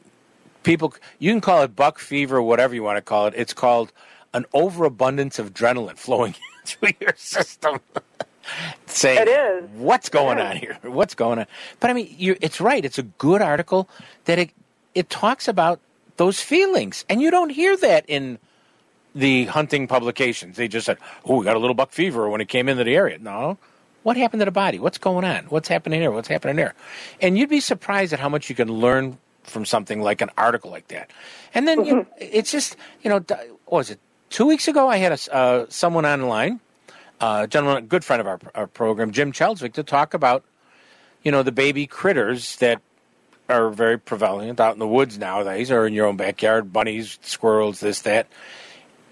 [0.65, 0.93] people.
[1.21, 3.35] You can call it buck fever, whatever you want to call it.
[3.37, 3.93] It's called
[4.35, 7.79] an overabundance of adrenaline flowing through your system.
[8.87, 9.71] Saying, it is.
[9.75, 10.79] What's going on here?
[10.83, 11.47] What's going on?
[11.81, 12.85] But I mean, it's right.
[12.85, 13.89] It's a good article
[14.27, 14.51] that it
[14.97, 15.79] it talks about
[16.17, 18.39] those feelings, and you don't hear that in
[19.15, 20.57] the hunting publications.
[20.57, 22.97] They just said, "Oh, we got a little buck fever when it came into the
[22.97, 23.59] area." No,
[24.03, 24.79] what happened to the body?
[24.79, 25.45] What's going on?
[25.45, 26.11] What's happening here?
[26.11, 26.75] What's happening there?
[27.21, 30.71] And you'd be surprised at how much you can learn from something like an article
[30.71, 31.11] like that.
[31.55, 33.19] And then you know, it's just you know,
[33.67, 34.89] what was it two weeks ago?
[34.89, 36.61] I had a, uh, someone online,
[37.21, 40.43] uh, a gentleman, a good friend of our, our program, Jim Chelswick, to talk about
[41.23, 42.81] you know the baby critters that
[43.49, 47.81] are very prevalent out in the woods nowadays or in your own backyard bunnies, squirrels,
[47.81, 48.27] this, that.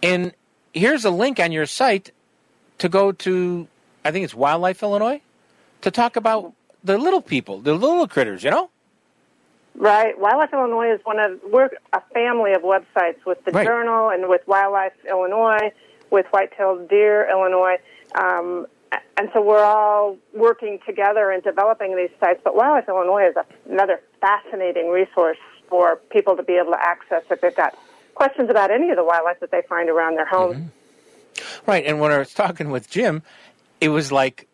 [0.02, 0.34] And
[0.72, 2.10] here's a link on your site
[2.78, 3.68] to go to,
[4.04, 5.20] I think it's Wildlife Illinois,
[5.82, 8.70] to talk about the little people, the little critters, you know?
[9.76, 10.18] Right.
[10.18, 13.66] Wildlife Illinois is one of, we're a family of websites with the right.
[13.66, 15.72] Journal and with Wildlife Illinois,
[16.10, 17.78] with White-tailed Deer Illinois.
[18.14, 18.66] Um,
[19.16, 22.40] and so we're all working together and developing these sites.
[22.42, 23.37] But Wildlife Illinois is
[23.70, 27.76] another fascinating resource for people to be able to access if they've got
[28.14, 30.54] questions about any of the wildlife that they find around their home.
[30.54, 31.70] Mm-hmm.
[31.70, 31.85] Right.
[31.85, 33.22] And when I was talking with Jim,
[33.80, 34.46] it was like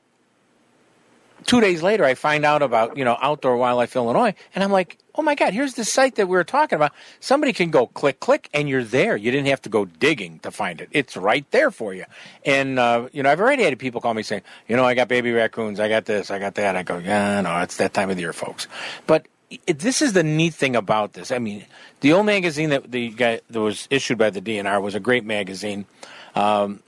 [1.47, 4.99] two days later, I find out about you know Outdoor Wildlife Illinois, and I'm like,
[5.15, 6.93] oh my god, here's the site that we were talking about.
[7.21, 9.17] Somebody can go click click, and you're there.
[9.17, 10.89] You didn't have to go digging to find it.
[10.93, 12.05] It's right there for you.
[12.45, 15.09] And uh, you know, I've already had people call me saying, you know, I got
[15.09, 16.77] baby raccoons, I got this, I got that.
[16.77, 18.69] I go, yeah, no, it's that time of the year, folks.
[19.07, 19.27] But
[19.67, 21.31] it, this is the neat thing about this.
[21.31, 21.65] I mean,
[22.01, 25.25] the old magazine that the guy that was issued by the DNR was a great
[25.25, 25.87] magazine.
[26.35, 26.83] Um,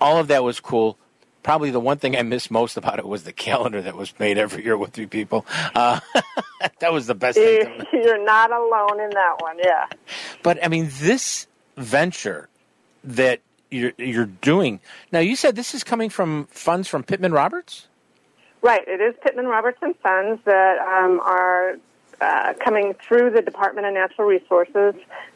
[0.00, 0.98] all of that was cool
[1.46, 4.36] probably the one thing I missed most about it was the calendar that was made
[4.36, 5.46] every year with three people.
[5.76, 6.00] Uh,
[6.80, 7.86] that was the best thing.
[7.92, 9.86] You're not alone in that one, yeah.
[10.42, 12.48] But I mean, this venture
[13.04, 14.80] that you're, you're doing
[15.12, 15.20] now.
[15.20, 17.86] You said this is coming from funds from Pittman Roberts.
[18.60, 18.82] Right.
[18.88, 21.76] It is Pittman Robertson funds that um, are
[22.20, 24.94] uh, coming through the Department of Natural Resources.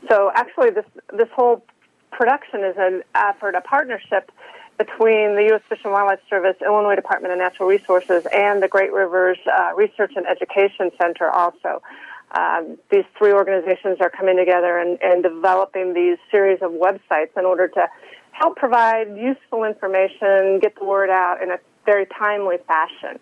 [0.08, 1.64] So actually, this this whole
[2.10, 4.32] production is an effort, a partnership
[4.80, 5.60] between the U.S.
[5.68, 10.12] Fish and Wildlife Service, Illinois Department of Natural Resources, and the Great Rivers uh, Research
[10.16, 11.82] and Education Center also.
[12.30, 17.44] Um, these three organizations are coming together and, and developing these series of websites in
[17.44, 17.88] order to
[18.32, 23.18] help provide useful information, get the word out in a very timely fashion.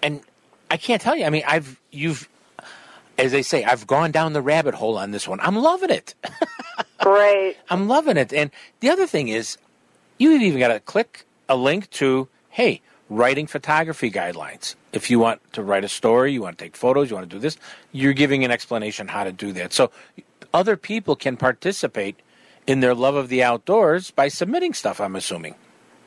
[0.00, 0.20] And
[0.70, 1.24] I can't tell you.
[1.24, 2.28] I mean, I've you've,
[3.18, 5.40] as they say, I've gone down the rabbit hole on this one.
[5.40, 6.14] I'm loving it.
[7.00, 7.56] Great.
[7.68, 8.32] I'm loving it.
[8.32, 9.58] And the other thing is,
[10.22, 12.80] you even got to click a link to, hey,
[13.10, 14.74] writing photography guidelines.
[14.92, 17.36] If you want to write a story, you want to take photos, you want to
[17.36, 17.56] do this,
[17.92, 19.72] you're giving an explanation how to do that.
[19.72, 19.90] So
[20.54, 22.20] other people can participate
[22.66, 25.54] in their love of the outdoors by submitting stuff, I'm assuming.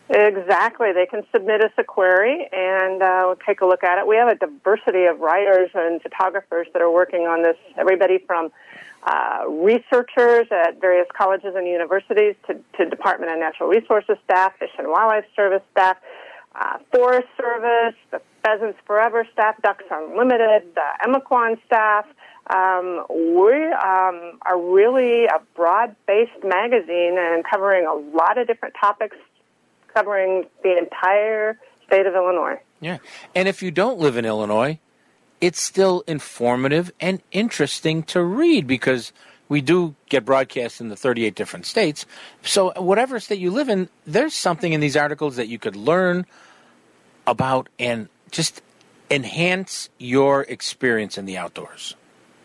[0.10, 0.94] Exactly.
[0.94, 4.08] They can submit us a query and uh, we'll take a look at it.
[4.08, 7.58] We have a diversity of writers and photographers that are working on this.
[7.76, 8.52] Everybody from
[9.06, 14.72] uh, researchers at various colleges and universities to, to Department of Natural Resources staff, Fish
[14.78, 15.98] and Wildlife Service staff,
[16.56, 22.06] uh, Forest Service, the Pheasants Forever staff, Ducks Unlimited, the Emiquon staff.
[22.50, 29.18] Um, we um, are really a broad-based magazine and covering a lot of different topics,
[29.94, 32.60] covering the entire state of Illinois.
[32.80, 32.98] Yeah.
[33.34, 34.80] And if you don't live in Illinois,
[35.42, 39.12] it's still informative and interesting to read because
[39.48, 42.06] we do get broadcasts in the 38 different states.
[42.42, 46.26] So, whatever state you live in, there's something in these articles that you could learn
[47.28, 48.62] about and just
[49.12, 51.96] enhance your experience in the outdoors.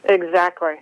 [0.04, 0.76] Exactly.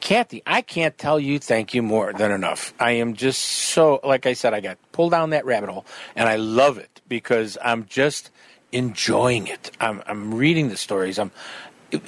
[0.00, 2.72] Kathy, I can't tell you thank you more than enough.
[2.78, 6.28] I am just so, like I said, I got pulled down that rabbit hole and
[6.28, 8.30] I love it because I'm just
[8.72, 9.70] enjoying it.
[9.80, 11.18] I'm, I'm reading the stories.
[11.18, 11.30] I'm,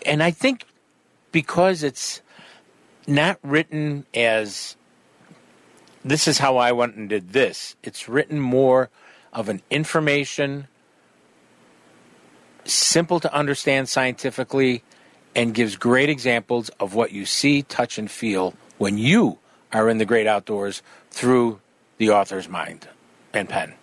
[0.05, 0.65] and I think
[1.33, 2.21] because it's
[3.07, 4.77] not written as
[6.05, 8.91] this is how I went and did this, it's written more
[9.33, 10.67] of an information,
[12.65, 14.83] simple to understand scientifically
[15.35, 19.39] and gives great examples of what you see, touch, and feel when you
[19.73, 21.61] are in the great outdoors through
[21.99, 22.89] the author's mind
[23.33, 23.75] and pen.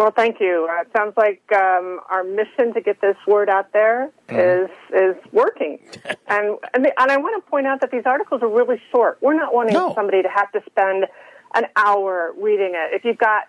[0.00, 0.66] Well, thank you.
[0.70, 4.64] Uh, it sounds like um, our mission to get this word out there Mhm.
[4.64, 5.78] is is working,
[6.26, 9.18] and and, the, and I want to point out that these articles are really short.
[9.20, 9.92] We're not wanting No.
[9.94, 11.06] somebody to have to spend
[11.54, 12.94] an hour reading it.
[12.94, 13.42] If you've got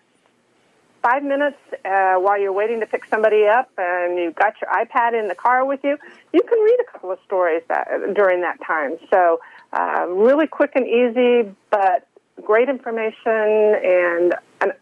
[1.02, 5.18] five minutes uh, while you're waiting to pick somebody up, and you've got your iPad
[5.18, 5.98] in the car with you,
[6.34, 8.98] you can read a couple of stories that, during that time.
[9.10, 9.40] So,
[9.72, 12.06] uh, really quick and easy, but
[12.44, 13.40] great information
[13.86, 14.74] and an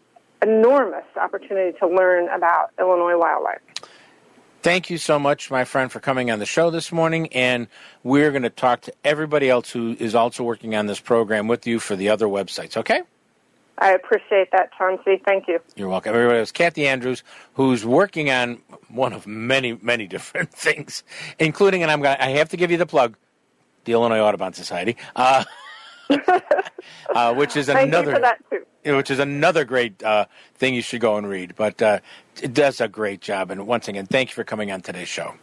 [0.42, 3.60] enormous opportunity to learn about Illinois wildlife.
[4.62, 7.28] Thank you so much, my friend, for coming on the show this morning.
[7.32, 7.66] And
[8.02, 11.66] we're going to talk to everybody else who is also working on this program with
[11.66, 13.02] you for the other websites, okay?
[13.78, 15.22] I appreciate that, Chauncey.
[15.24, 15.60] Thank you.
[15.74, 16.14] You're welcome.
[16.14, 17.22] Everybody, it was Kathy Andrews,
[17.54, 21.02] who's working on one of many, many different things,
[21.38, 23.16] including, and I'm going to, I have to give you the plug,
[23.86, 25.44] the Illinois Audubon Society, uh,
[27.14, 28.96] uh, which is another you for that too.
[28.96, 31.54] which is another great uh, thing you should go and read.
[31.56, 32.00] But uh,
[32.42, 33.50] it does a great job.
[33.50, 35.34] And once again, thank you for coming on today's show.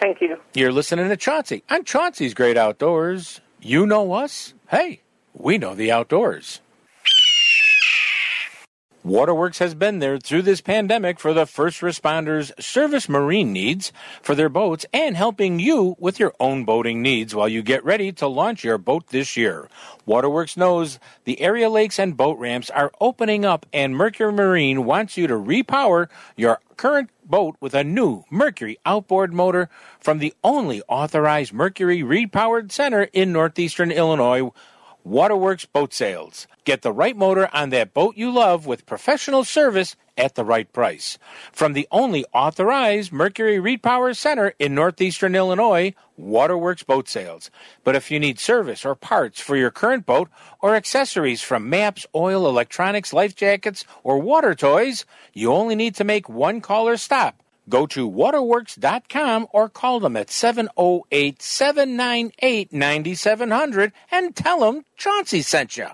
[0.00, 0.38] Thank you.
[0.54, 3.40] You're listening to Chauncey on Chauncey's Great Outdoors.
[3.60, 4.54] You know us.
[4.68, 5.00] Hey,
[5.32, 6.60] we know the outdoors.
[9.04, 14.34] Waterworks has been there through this pandemic for the first responders' service marine needs for
[14.34, 18.26] their boats and helping you with your own boating needs while you get ready to
[18.26, 19.68] launch your boat this year.
[20.06, 25.18] Waterworks knows the area lakes and boat ramps are opening up and Mercury Marine wants
[25.18, 29.68] you to repower your current boat with a new Mercury outboard motor
[30.00, 34.50] from the only authorized Mercury repowered center in northeastern Illinois.
[35.04, 36.46] Waterworks Boat Sales.
[36.64, 40.72] Get the right motor on that boat you love with professional service at the right
[40.72, 41.18] price.
[41.52, 47.50] From the only authorized Mercury Repower Center in northeastern Illinois, Waterworks Boat Sales.
[47.82, 50.30] But if you need service or parts for your current boat
[50.62, 56.04] or accessories from maps, oil, electronics, life jackets, or water toys, you only need to
[56.04, 57.43] make one call or stop.
[57.68, 65.76] Go to waterworks.com or call them at 708 798 9700 and tell them Chauncey sent
[65.76, 65.88] you.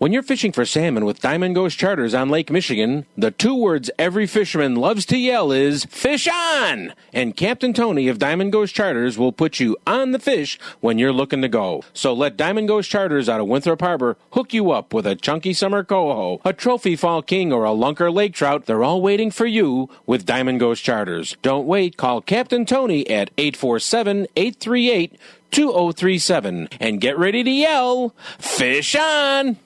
[0.00, 3.90] When you're fishing for salmon with Diamond Ghost Charters on Lake Michigan, the two words
[3.98, 6.94] every fisherman loves to yell is fish on!
[7.12, 11.12] And Captain Tony of Diamond Ghost Charters will put you on the fish when you're
[11.12, 11.84] looking to go.
[11.92, 15.52] So let Diamond Ghost Charters out of Winthrop Harbor hook you up with a chunky
[15.52, 18.64] summer coho, a trophy fall king, or a lunker lake trout.
[18.64, 21.36] They're all waiting for you with Diamond Ghost Charters.
[21.42, 21.98] Don't wait.
[21.98, 25.18] Call Captain Tony at 847 838
[25.50, 29.58] 2037 and get ready to yell, Fish on!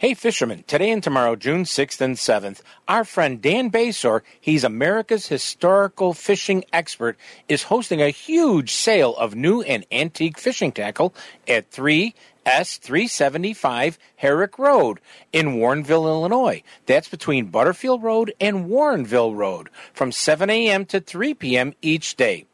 [0.00, 5.26] Hey fishermen, today and tomorrow, June 6th and 7th, our friend Dan Basore, he's America's
[5.26, 7.18] historical fishing expert,
[7.50, 11.12] is hosting a huge sale of new and antique fishing tackle
[11.46, 15.00] at 3S375 Herrick Road
[15.34, 16.62] in Warrenville, Illinois.
[16.86, 20.86] That's between Butterfield Road and Warrenville Road from 7 a.m.
[20.86, 21.74] to 3 p.m.
[21.82, 22.46] each day.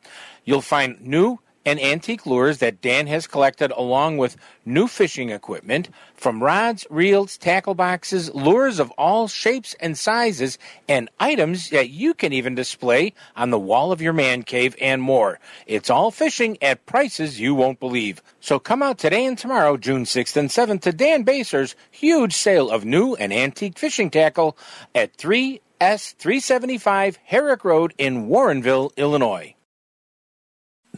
[0.44, 5.90] You'll find new and antique lures that Dan has collected along with new fishing equipment
[6.14, 12.14] from rods, reels, tackle boxes, lures of all shapes and sizes, and items that you
[12.14, 15.41] can even display on the wall of your man cave and more.
[15.66, 18.22] It's all fishing at prices you won't believe.
[18.38, 22.70] So come out today and tomorrow, June 6th and 7th, to Dan Basore's huge sale
[22.70, 24.57] of new and antique fishing tackle
[24.95, 29.55] at 3S375 Herrick Road in Warrenville, Illinois.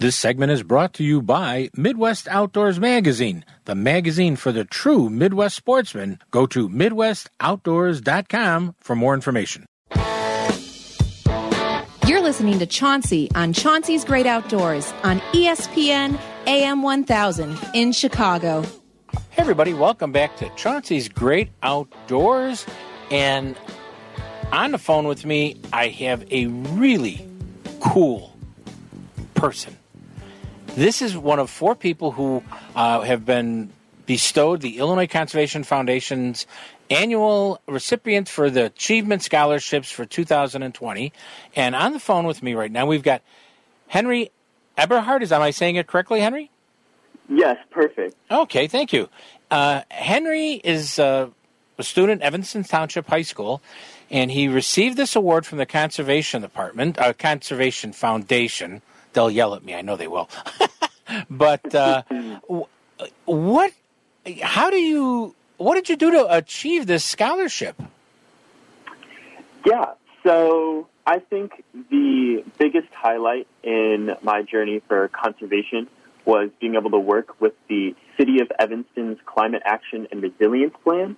[0.01, 5.11] This segment is brought to you by Midwest Outdoors Magazine, the magazine for the true
[5.11, 6.21] Midwest sportsman.
[6.31, 9.67] Go to MidwestOutdoors.com for more information.
[12.07, 18.63] You're listening to Chauncey on Chauncey's Great Outdoors on ESPN AM 1000 in Chicago.
[19.31, 22.65] Hey, everybody, welcome back to Chauncey's Great Outdoors.
[23.11, 23.59] And
[24.53, 27.29] on the phone with me, I have a really
[27.81, 28.33] cool
[29.35, 29.77] person.
[30.79, 32.41] This is one of four people who
[32.77, 33.71] uh, have been
[34.07, 36.47] bestowed the Illinois Conservation Foundation's
[36.89, 41.13] annual recipient for the Achievement Scholarships for 2020.
[41.57, 43.23] And on the phone with me right now, we've got
[43.89, 44.31] Henry
[44.77, 45.25] Eberhard.
[45.25, 46.49] Is am I saying it correctly, Henry?
[47.29, 48.15] Yes, perfect.
[48.31, 49.09] Okay, thank you.
[49.51, 51.29] Uh, Henry is uh,
[51.77, 53.61] a student at Evanston Township High School,
[54.13, 58.81] and he received this award from the Conservation Department, uh, Conservation Foundation.
[59.19, 60.31] They'll yell at me, I know they will.
[61.29, 62.05] but uh,
[63.25, 63.73] what?
[64.45, 65.35] How do you?
[65.57, 67.83] What did you do to achieve this scholarship?
[69.67, 75.89] Yeah, so I think the biggest highlight in my journey for conservation
[76.25, 81.17] was being able to work with the City of Evanston's Climate Action and Resilience Plan.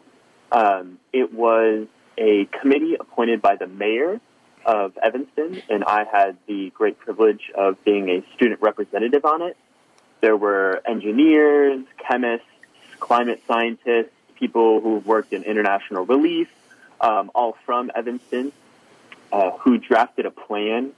[0.50, 1.86] Um, it was
[2.16, 4.22] a committee appointed by the mayor
[4.64, 9.56] of Evanston, and I had the great privilege of being a student representative on it.
[10.20, 12.46] There were engineers, chemists,
[12.98, 16.48] climate scientists, people who've worked in international relief,
[17.00, 18.52] um, all from Evanston,
[19.32, 20.92] uh, who drafted a plan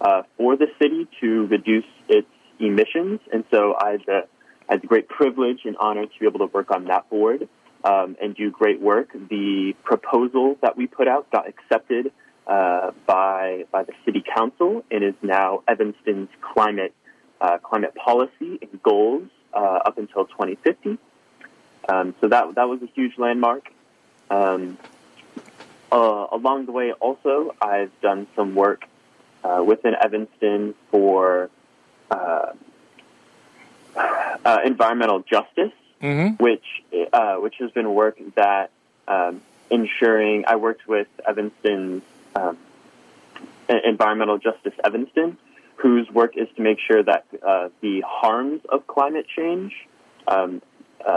[0.00, 2.28] uh, for the city to reduce its
[2.60, 3.20] emissions.
[3.32, 4.26] And so I had, the,
[4.68, 7.48] had the great privilege and honor to be able to work on that board
[7.84, 9.10] um, and do great work.
[9.12, 12.12] The proposal that we put out got accepted
[12.48, 16.94] uh, by by the city council and is now Evanston's climate
[17.40, 20.98] uh, climate policy and goals uh, up until 2050.
[21.88, 23.70] Um, so that that was a huge landmark.
[24.30, 24.78] Um,
[25.90, 28.84] uh, along the way, also, I've done some work
[29.42, 31.50] uh, within Evanston for
[32.10, 32.52] uh,
[33.96, 35.72] uh environmental justice,
[36.02, 36.42] mm-hmm.
[36.42, 36.64] which
[37.12, 38.70] uh, which has been work that
[39.06, 39.40] um,
[39.70, 40.44] ensuring.
[40.46, 42.02] I worked with Evanston's
[42.34, 42.58] um,
[43.68, 45.38] Environmental Justice Evanston,
[45.76, 49.72] whose work is to make sure that uh, the harms of climate change
[50.26, 50.62] um,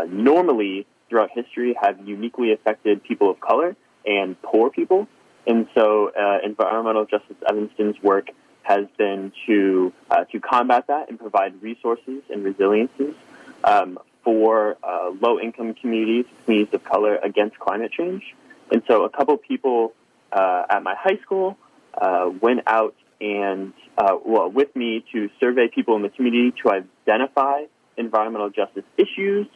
[0.07, 5.07] normally throughout history have uniquely affected people of color and poor people.
[5.45, 8.30] And so, uh, Environmental Justice Evanston's work
[8.64, 13.16] has been to uh, to combat that and provide resources and resiliences
[13.64, 18.36] um, for uh, low income communities, communities of color against climate change.
[18.72, 19.93] And so, a couple people
[20.32, 21.57] uh, at my high school
[21.99, 26.71] uh, went out and uh, well with me to survey people in the community to
[26.71, 27.63] identify
[27.97, 29.47] environmental justice issues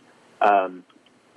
[0.41, 0.83] um,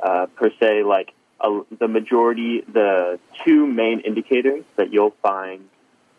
[0.00, 5.68] per se, like uh, the majority, the two main indicators that you'll find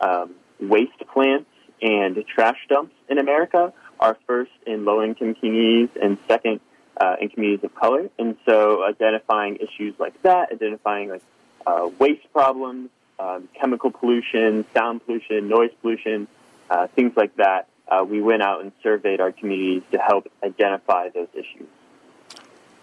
[0.01, 1.49] um, waste plants
[1.82, 6.59] and trash dumps in America are first in low income communities and second
[6.99, 8.09] uh, in communities of color.
[8.17, 11.24] And so identifying issues like that, identifying like
[11.65, 12.89] uh, waste problems,
[13.20, 16.28] um, chemical pollution, sound pollution, noise pollution,
[16.70, 21.09] uh, things like that, uh, we went out and surveyed our communities to help identify
[21.09, 21.67] those issues.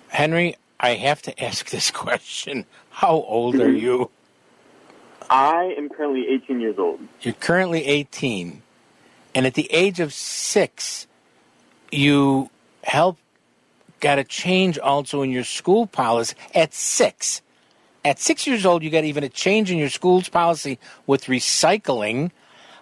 [0.09, 2.66] Henry, I have to ask this question.
[2.91, 4.11] How old are you?
[5.28, 7.01] I am currently 18 years old.
[7.22, 8.62] You're currently 18.
[9.34, 11.07] And at the age of six,
[11.91, 12.51] you
[12.82, 13.20] helped,
[14.01, 17.43] got a change also in your school policy at six.
[18.07, 20.79] At six years old, you got even a change in your school's policy
[21.09, 22.31] with recycling.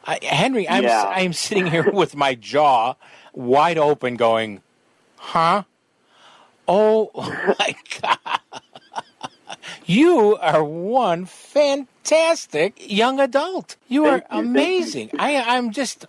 [0.04, 1.02] Uh, Henry, I'm, yeah.
[1.02, 2.96] I'm sitting here with my jaw
[3.32, 4.60] wide open going,
[5.16, 5.62] huh?
[6.68, 7.10] Oh
[7.58, 8.40] my God.
[9.86, 13.76] You are one fantastic young adult.
[13.88, 15.08] You are amazing.
[15.18, 16.04] I, I'm just,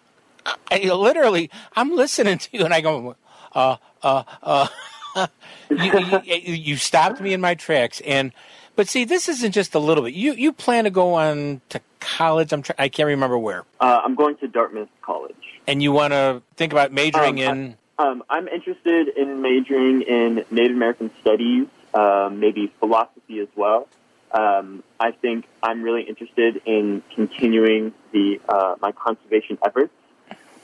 [0.69, 3.15] I literally, I'm listening to you and I go,
[3.53, 4.67] uh, uh, uh.
[5.69, 8.01] you, you, you stopped me in my tracks.
[8.01, 8.33] And,
[8.75, 10.13] but see, this isn't just a little bit.
[10.13, 12.51] You, you plan to go on to college.
[12.53, 13.63] I'm, try, I can't remember where.
[13.79, 15.35] Uh, I'm going to Dartmouth College.
[15.67, 17.77] And you want to think about majoring Um, in.
[17.97, 23.87] Um, I'm interested in majoring in Native American studies, um, maybe philosophy as well.
[24.31, 29.93] Um, I think I'm really interested in continuing the uh, my conservation efforts.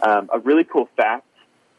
[0.01, 1.25] Um, a really cool fact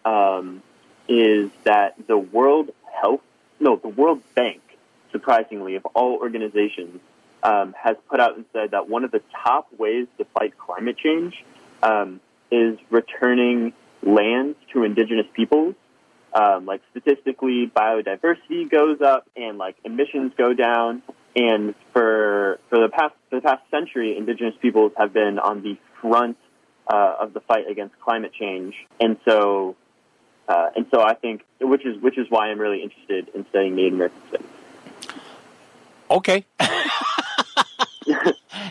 [0.06, 0.62] um,
[1.06, 3.20] is that the World Health,
[3.60, 4.61] no, the World Bank,
[5.12, 7.00] surprisingly, of all organizations,
[7.42, 10.96] um, has put out and said that one of the top ways to fight climate
[10.96, 11.44] change
[11.82, 15.74] um, is returning lands to indigenous peoples.
[16.34, 21.02] Um, like statistically, biodiversity goes up and like emissions go down.
[21.34, 25.76] And for for the past for the past century, indigenous peoples have been on the
[26.00, 26.36] front
[26.86, 28.74] uh, of the fight against climate change.
[29.00, 29.76] And so,
[30.48, 33.76] uh, and so I think, which is which is why I'm really interested in studying
[33.76, 34.46] Native American studies.
[36.12, 36.44] Okay.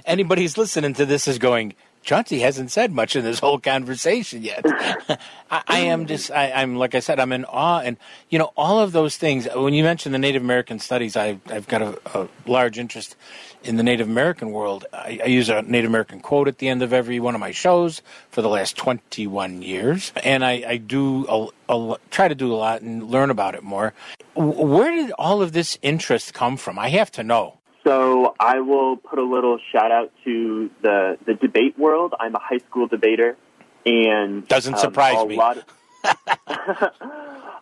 [0.05, 1.73] anybody who's listening to this is going,
[2.03, 4.61] Chauncey hasn't said much in this whole conversation yet.
[5.51, 7.97] I, I, am just, I, am like I said, I'm in awe, and
[8.29, 9.47] you know, all of those things.
[9.53, 13.15] When you mentioned the Native American studies, I, I've got a, a large interest
[13.63, 14.85] in the Native American world.
[14.91, 17.51] I, I, use a Native American quote at the end of every one of my
[17.51, 22.51] shows for the last 21 years, and I, I do a, a, try to do
[22.51, 23.93] a lot and learn about it more.
[24.33, 26.79] Where did all of this interest come from?
[26.79, 27.59] I have to know.
[27.83, 32.13] So I will put a little shout out to the the debate world.
[32.19, 33.37] I'm a high school debater,
[33.85, 35.35] and doesn't um, surprise a me.
[35.35, 35.65] Lot of,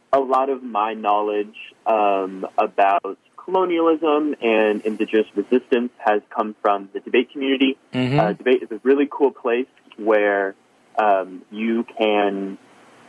[0.14, 1.56] a lot of my knowledge
[1.86, 7.78] um, about colonialism and indigenous resistance has come from the debate community.
[7.94, 8.20] Mm-hmm.
[8.20, 9.68] Uh, debate is a really cool place
[9.98, 10.56] where
[10.98, 12.58] um, you can,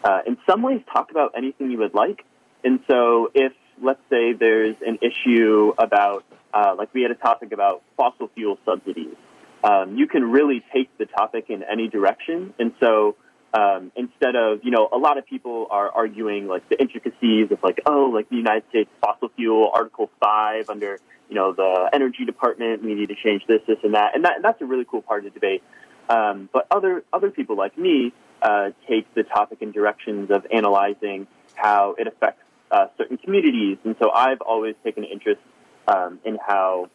[0.05, 2.25] uh, in some ways, talk about anything you would like.
[2.63, 3.53] And so, if
[3.83, 8.59] let's say there's an issue about uh, like we had a topic about fossil fuel
[8.65, 9.15] subsidies.
[9.63, 12.55] Um, you can really take the topic in any direction.
[12.59, 13.17] And so
[13.53, 17.63] um, instead of, you know, a lot of people are arguing like the intricacies of
[17.63, 22.25] like, oh, like the United States fossil fuel Article 5 under, you know, the energy
[22.25, 24.15] department, we need to change this, this, and that.
[24.15, 25.63] And, that, and that's a really cool part of the debate.
[26.09, 28.13] Um, but other, other people like me
[28.43, 33.79] uh, take the topic in directions of analyzing how it affects uh, certain communities.
[33.85, 35.41] And so I've always taken an interest
[35.89, 36.89] um, in how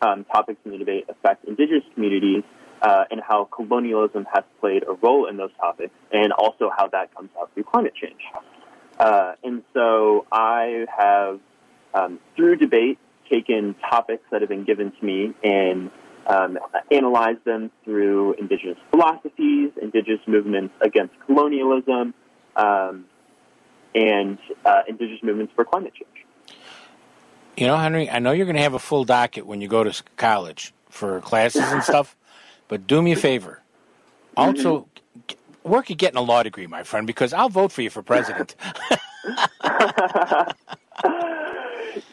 [0.00, 2.42] um, topics in the debate affect indigenous communities
[2.82, 7.14] uh, and how colonialism has played a role in those topics, and also how that
[7.14, 8.20] comes out through climate change.
[8.98, 11.40] Uh, and so I have,
[11.94, 12.98] um, through debate,
[13.30, 15.90] taken topics that have been given to me and
[16.26, 16.58] um,
[16.90, 22.14] analyzed them through indigenous philosophies, indigenous movements against colonialism,
[22.56, 23.06] um,
[23.94, 26.26] and uh, indigenous movements for climate change.
[27.56, 29.84] You know, Henry, I know you're going to have a full docket when you go
[29.84, 32.16] to college for classes and stuff,
[32.68, 33.60] but do me a favor.
[34.36, 34.88] Also,
[35.28, 35.70] mm-hmm.
[35.70, 38.56] work at getting a law degree, my friend, because I'll vote for you for president.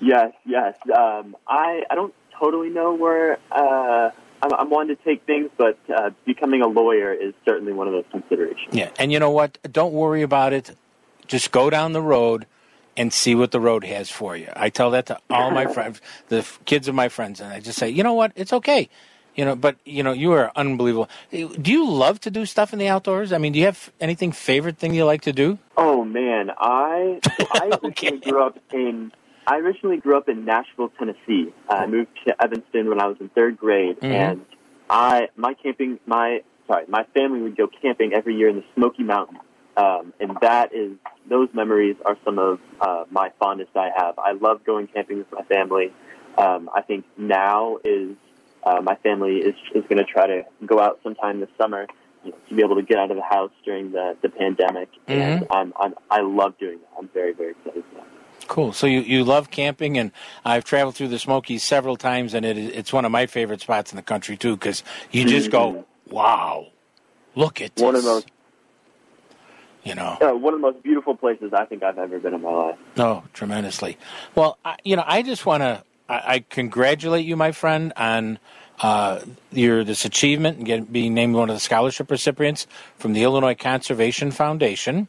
[0.01, 0.75] yes, yes.
[0.93, 4.11] Um, I I don't totally know where uh,
[4.41, 7.93] I'm, I'm wanting to take things, but uh, becoming a lawyer is certainly one of
[7.93, 8.73] those considerations.
[8.73, 9.57] Yeah, and you know what?
[9.71, 10.75] Don't worry about it.
[11.29, 12.45] Just go down the road
[12.97, 14.49] and see what the road has for you.
[14.55, 17.77] I tell that to all my friends, the kids of my friends, and I just
[17.79, 18.89] say, you know what, it's okay.
[19.35, 21.07] You know, but you know, you are unbelievable.
[21.31, 23.31] Do you love to do stuff in the outdoors?
[23.31, 25.59] I mean, do you have anything favorite thing you like to do?
[25.77, 27.21] Oh man, I
[27.51, 28.07] I okay.
[28.07, 29.11] originally grew up in
[29.47, 31.53] I originally grew up in Nashville, Tennessee.
[31.69, 34.11] I moved to Evanston when I was in third grade, Mhm.
[34.31, 34.45] and
[34.89, 39.03] I my camping my sorry my family would go camping every year in the Smoky
[39.03, 39.39] Mountains,
[39.79, 40.91] um, and that is
[41.29, 44.19] those memories are some of uh, my fondest I have.
[44.19, 45.93] I love going camping with my family.
[46.37, 48.15] Um, I think now is
[48.63, 51.87] uh, my family is is going to try to go out sometime this summer
[52.25, 54.89] you know, to be able to get out of the house during the the pandemic,
[55.07, 56.89] and I'm, I'm I love doing that.
[56.97, 58.07] I'm very very excited for that.
[58.47, 58.73] Cool.
[58.73, 60.11] So you, you love camping, and
[60.43, 63.91] I've traveled through the Smokies several times, and it, it's one of my favorite spots
[63.91, 66.67] in the country too, because you just go, "Wow,
[67.35, 68.25] look at One this." of those
[69.83, 70.17] you know.
[70.21, 72.75] uh, one of the most beautiful places I think I've ever been in my life.
[72.97, 73.97] Oh, tremendously.
[74.35, 78.39] Well, I, you know, I just want to I, I congratulate you, my friend, on
[78.81, 79.21] uh,
[79.51, 82.67] your this achievement and get, being named one of the scholarship recipients
[82.97, 85.07] from the Illinois Conservation Foundation.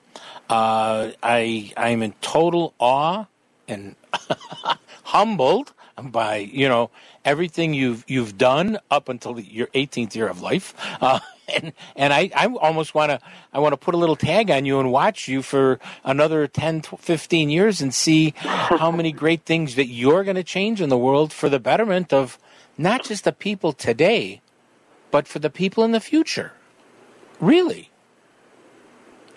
[0.48, 3.26] Uh, I I'm in total awe
[3.68, 3.96] and
[5.04, 6.90] humbled by you know
[7.24, 10.74] everything you've you've done up until your 18th year of life.
[11.00, 11.20] Uh,
[11.55, 13.20] and and I, I almost want to
[13.53, 16.82] I want to put a little tag on you and watch you for another 10
[16.82, 20.98] 15 years and see how many great things that you're going to change in the
[20.98, 22.38] world for the betterment of
[22.78, 24.40] not just the people today
[25.11, 26.53] but for the people in the future.
[27.40, 27.89] Really.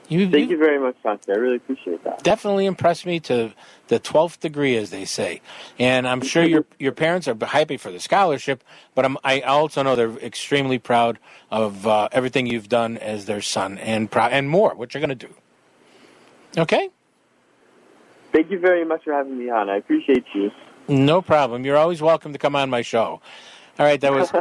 [0.10, 1.32] You, Thank you very much, Chauncey.
[1.32, 2.24] I really appreciate that.
[2.24, 3.54] definitely impressed me to
[3.88, 5.41] the 12th degree, as they say.
[5.80, 8.64] And I'm sure your your parents are happy for the scholarship,
[8.95, 13.41] but I'm, I also know they're extremely proud of uh, everything you've done as their
[13.41, 15.34] son and prou- and more, what you're going to do.
[16.58, 16.89] Okay?
[18.34, 19.70] Thank you very much for having me on.
[19.70, 20.51] I appreciate you.
[20.88, 21.64] No problem.
[21.64, 23.22] You're always welcome to come on my show.
[23.80, 24.32] All right, that was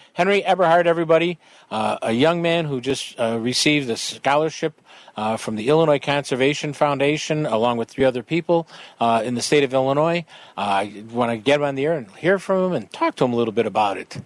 [0.12, 1.38] Henry Eberhard, everybody,
[1.70, 4.80] uh, a young man who just uh, received a scholarship
[5.16, 8.66] uh, from the Illinois Conservation Foundation, along with three other people
[8.98, 10.24] uh, in the state of Illinois.
[10.56, 13.14] Uh, I want to get him on the air and hear from him and talk
[13.16, 14.16] to him a little bit about it.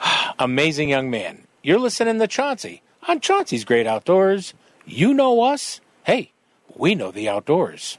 [0.38, 1.46] Amazing young man.
[1.62, 4.52] You're listening to Chauncey on Chauncey's Great Outdoors.
[4.84, 5.80] You know us.
[6.02, 6.32] Hey,
[6.74, 7.98] we know the outdoors.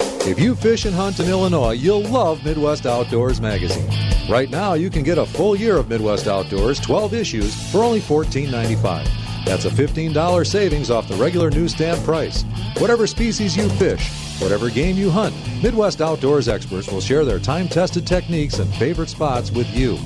[0.00, 4.05] If you fish and hunt in Illinois, you'll love Midwest Outdoors magazine.
[4.28, 8.00] Right now, you can get a full year of Midwest Outdoors, 12 issues, for only
[8.00, 9.08] $14.95.
[9.44, 12.42] That's a $15 savings off the regular newsstand price.
[12.78, 14.10] Whatever species you fish,
[14.40, 19.10] whatever game you hunt, Midwest Outdoors experts will share their time tested techniques and favorite
[19.10, 19.96] spots with you.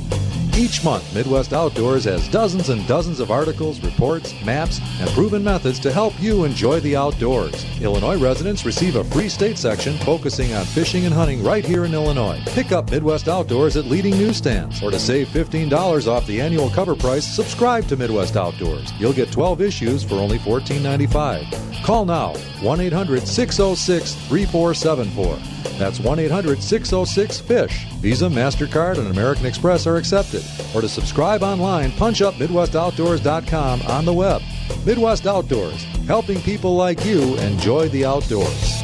[0.60, 5.80] Each month, Midwest Outdoors has dozens and dozens of articles, reports, maps, and proven methods
[5.80, 7.64] to help you enjoy the outdoors.
[7.80, 11.94] Illinois residents receive a free state section focusing on fishing and hunting right here in
[11.94, 12.38] Illinois.
[12.48, 14.82] Pick up Midwest Outdoors at leading newsstands.
[14.82, 18.92] Or to save $15 off the annual cover price, subscribe to Midwest Outdoors.
[18.98, 21.82] You'll get 12 issues for only $14.95.
[21.84, 25.59] Call now 1 800 606 3474.
[25.78, 27.84] That's 1 800 606 FISH.
[28.00, 30.44] Visa, MasterCard, and American Express are accepted.
[30.74, 34.42] Or to subscribe online, punch up MidwestOutdoors.com on the web.
[34.84, 38.79] Midwest Outdoors, helping people like you enjoy the outdoors.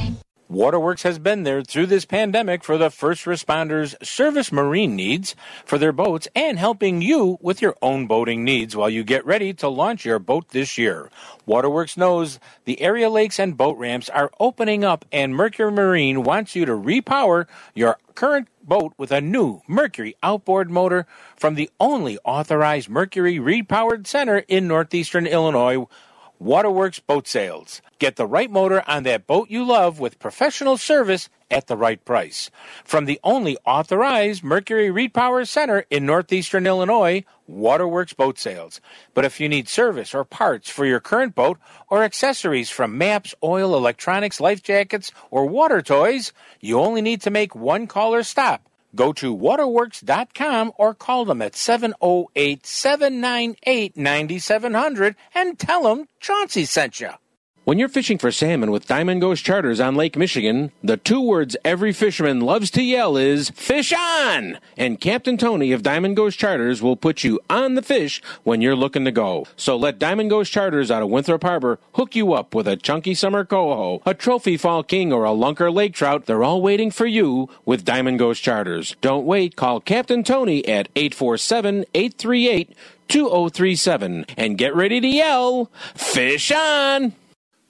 [0.48, 5.34] Waterworks has been there through this pandemic for the first responders' service marine needs
[5.64, 9.52] for their boats and helping you with your own boating needs while you get ready
[9.54, 11.10] to launch your boat this year.
[11.46, 16.54] Waterworks knows the area lakes and boat ramps are opening up and Mercury Marine wants
[16.54, 22.18] you to repower your current boat with a new Mercury outboard motor from the only
[22.24, 25.86] authorized Mercury repowered center in northeastern Illinois
[26.38, 27.80] Waterworks Boat Sales.
[27.98, 32.04] Get the right motor on that boat you love with professional service at the right
[32.04, 32.50] price.
[32.84, 38.82] From the only authorized Mercury Repower Center in northeastern Illinois, Waterworks Boat Sales.
[39.14, 41.58] But if you need service or parts for your current boat
[41.88, 47.30] or accessories from maps, oil, electronics, life jackets, or water toys, you only need to
[47.30, 48.68] make one call or stop.
[48.96, 57.00] Go to waterworks.com or call them at 708 798 9700 and tell them Chauncey sent
[57.00, 57.10] you.
[57.66, 61.56] When you're fishing for salmon with Diamond Ghost Charters on Lake Michigan, the two words
[61.64, 64.58] every fisherman loves to yell is fish on!
[64.76, 68.76] And Captain Tony of Diamond Ghost Charters will put you on the fish when you're
[68.76, 69.48] looking to go.
[69.56, 73.14] So let Diamond Ghost Charters out of Winthrop Harbor hook you up with a chunky
[73.14, 76.26] summer coho, a trophy fall king, or a lunker lake trout.
[76.26, 78.94] They're all waiting for you with Diamond Ghost Charters.
[79.00, 79.56] Don't wait.
[79.56, 82.76] Call Captain Tony at 847 838
[83.08, 87.12] 2037 and get ready to yell, Fish on!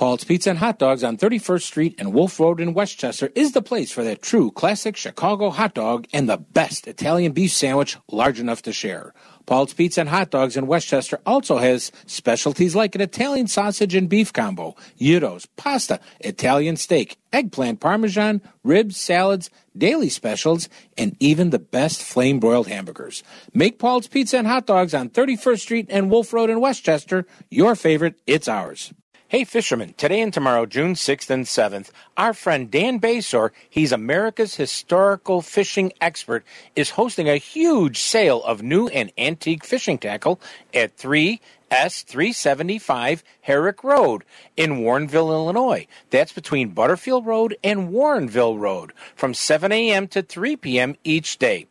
[0.00, 3.60] Paul's Pizza and Hot Dogs on 31st Street and Wolf Road in Westchester is the
[3.60, 8.40] place for that true classic Chicago hot dog and the best Italian beef sandwich large
[8.40, 9.12] enough to share.
[9.44, 14.08] Paul's Pizza and Hot Dogs in Westchester also has specialties like an Italian sausage and
[14.08, 21.58] beef combo, gyros, pasta, Italian steak, eggplant parmesan, ribs, salads, daily specials, and even the
[21.58, 23.22] best flame broiled hamburgers.
[23.52, 27.74] Make Paul's Pizza and Hot Dogs on 31st Street and Wolf Road in Westchester your
[27.74, 28.18] favorite.
[28.26, 28.94] It's ours.
[29.30, 34.56] Hey, fishermen, today and tomorrow, June 6th and 7th, our friend Dan Basore, he's America's
[34.56, 40.40] historical fishing expert, is hosting a huge sale of new and antique fishing tackle
[40.74, 44.24] at 3S375 Herrick Road
[44.56, 45.86] in Warrenville, Illinois.
[46.10, 50.08] That's between Butterfield Road and Warrenville Road from 7 a.m.
[50.08, 50.96] to 3 p.m.
[51.04, 51.68] each day.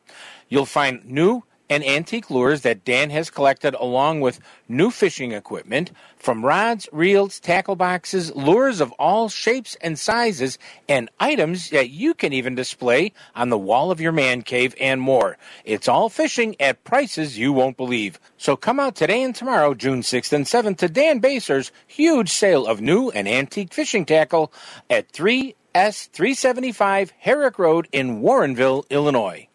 [0.48, 5.92] You'll find new and antique lures that Dan has collected along with new fishing equipment
[6.18, 10.58] from rods, reels, tackle boxes, lures of all shapes and sizes,
[10.88, 15.02] and items that you can even display on the wall of your man cave and
[15.02, 15.38] more.
[15.66, 18.20] It's all fishing at prices you won't believe.
[18.38, 22.66] So come out today and tomorrow, June 6th and 7th, to Dan Basore's huge sale
[22.66, 24.52] of new and antique fishing tackle
[24.90, 29.49] at 3S375 Herrick Road in Warrenville, Illinois.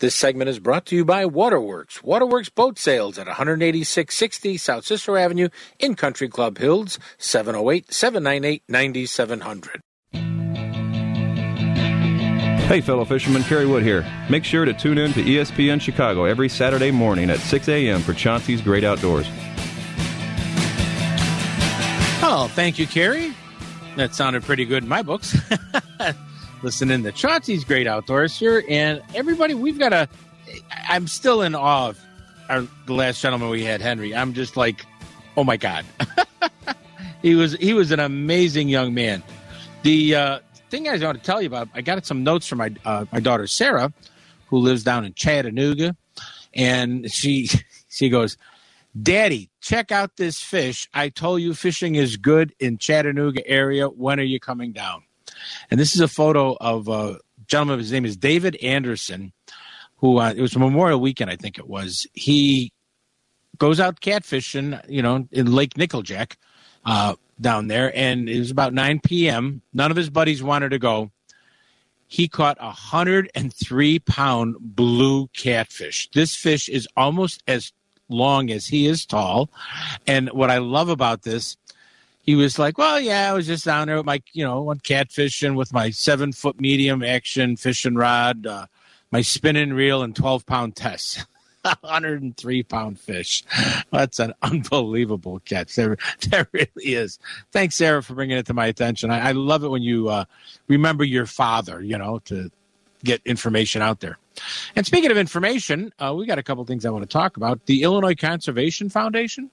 [0.00, 2.02] This segment is brought to you by Waterworks.
[2.02, 9.80] Waterworks Boat Sales at 18660 South Cicero Avenue in Country Club Hills, 708 798 9700.
[12.66, 14.04] Hey, fellow fishermen, Kerry Wood here.
[14.28, 18.00] Make sure to tune in to ESPN Chicago every Saturday morning at 6 a.m.
[18.00, 19.28] for Chauncey's Great Outdoors.
[22.26, 23.32] Oh, thank you, Kerry.
[23.94, 25.36] That sounded pretty good in my books.
[26.64, 30.08] Listening to Chauncey's Great Outdoors here, and everybody, we've got a.
[30.88, 32.00] I'm still in awe of
[32.48, 34.14] our, the last gentleman we had, Henry.
[34.14, 34.86] I'm just like,
[35.36, 35.84] oh my god,
[37.22, 39.22] he was he was an amazing young man.
[39.82, 40.38] The uh,
[40.70, 43.20] thing I want to tell you about, I got some notes from my uh, my
[43.20, 43.92] daughter Sarah,
[44.46, 45.94] who lives down in Chattanooga,
[46.54, 47.50] and she
[47.90, 48.38] she goes,
[49.02, 50.88] Daddy, check out this fish.
[50.94, 53.86] I told you fishing is good in Chattanooga area.
[53.86, 55.02] When are you coming down?
[55.70, 57.78] And this is a photo of a gentleman.
[57.78, 59.32] His name is David Anderson,
[59.96, 62.06] who uh, it was Memorial Weekend, I think it was.
[62.12, 62.72] He
[63.58, 66.36] goes out catfishing, you know, in Lake Nickajack
[66.84, 69.62] uh, down there, and it was about 9 p.m.
[69.72, 71.10] None of his buddies wanted to go.
[72.06, 76.08] He caught a 103 pound blue catfish.
[76.14, 77.72] This fish is almost as
[78.08, 79.50] long as he is tall.
[80.06, 81.56] And what I love about this,
[82.24, 84.80] he was like, "Well, yeah, I was just down there with my, you know, one
[84.80, 88.66] catfishing with my seven foot medium action fishing rod, uh,
[89.12, 91.24] my spinning reel, and twelve pound test."
[91.80, 93.42] 103 pound fish.
[93.90, 95.74] That's an unbelievable catch.
[95.74, 95.96] There,
[96.28, 97.18] there really is.
[97.52, 99.10] Thanks, Sarah, for bringing it to my attention.
[99.10, 100.24] I, I love it when you uh,
[100.68, 102.50] remember your father, you know, to
[103.02, 104.18] get information out there.
[104.74, 107.64] And speaking of information, uh, we got a couple things I want to talk about.
[107.66, 109.50] The Illinois Conservation Foundation,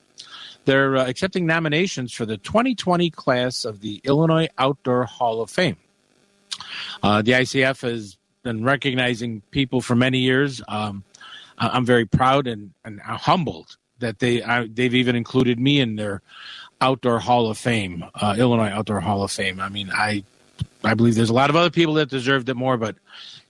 [0.66, 5.78] they're uh, accepting nominations for the 2020 class of the Illinois Outdoor Hall of Fame.
[7.02, 10.62] Uh, the ICF has been recognizing people for many years.
[10.68, 11.04] Um,
[11.58, 14.42] I'm very proud and, and humbled that they
[14.74, 16.22] they've even included me in their
[16.80, 19.60] Outdoor Hall of Fame, uh, Illinois Outdoor Hall of Fame.
[19.60, 20.24] I mean, I
[20.84, 22.96] I believe there's a lot of other people that deserved it more, but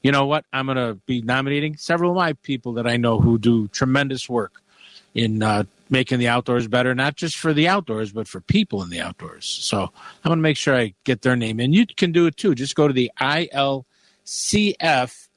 [0.04, 0.46] you know what?
[0.52, 4.28] I'm going to be nominating several of my people that I know who do tremendous
[4.28, 4.61] work
[5.14, 8.90] in uh, making the outdoors better, not just for the outdoors, but for people in
[8.90, 9.46] the outdoors.
[9.46, 11.60] So I'm going to make sure I get their name.
[11.60, 12.56] And you can do it too.
[12.56, 15.28] Just go to the ILCF.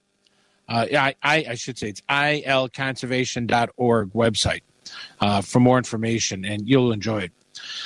[0.66, 4.62] Uh, I, I, should say it's ilconservation.org website
[5.20, 7.32] uh, for more information, and you'll enjoy it.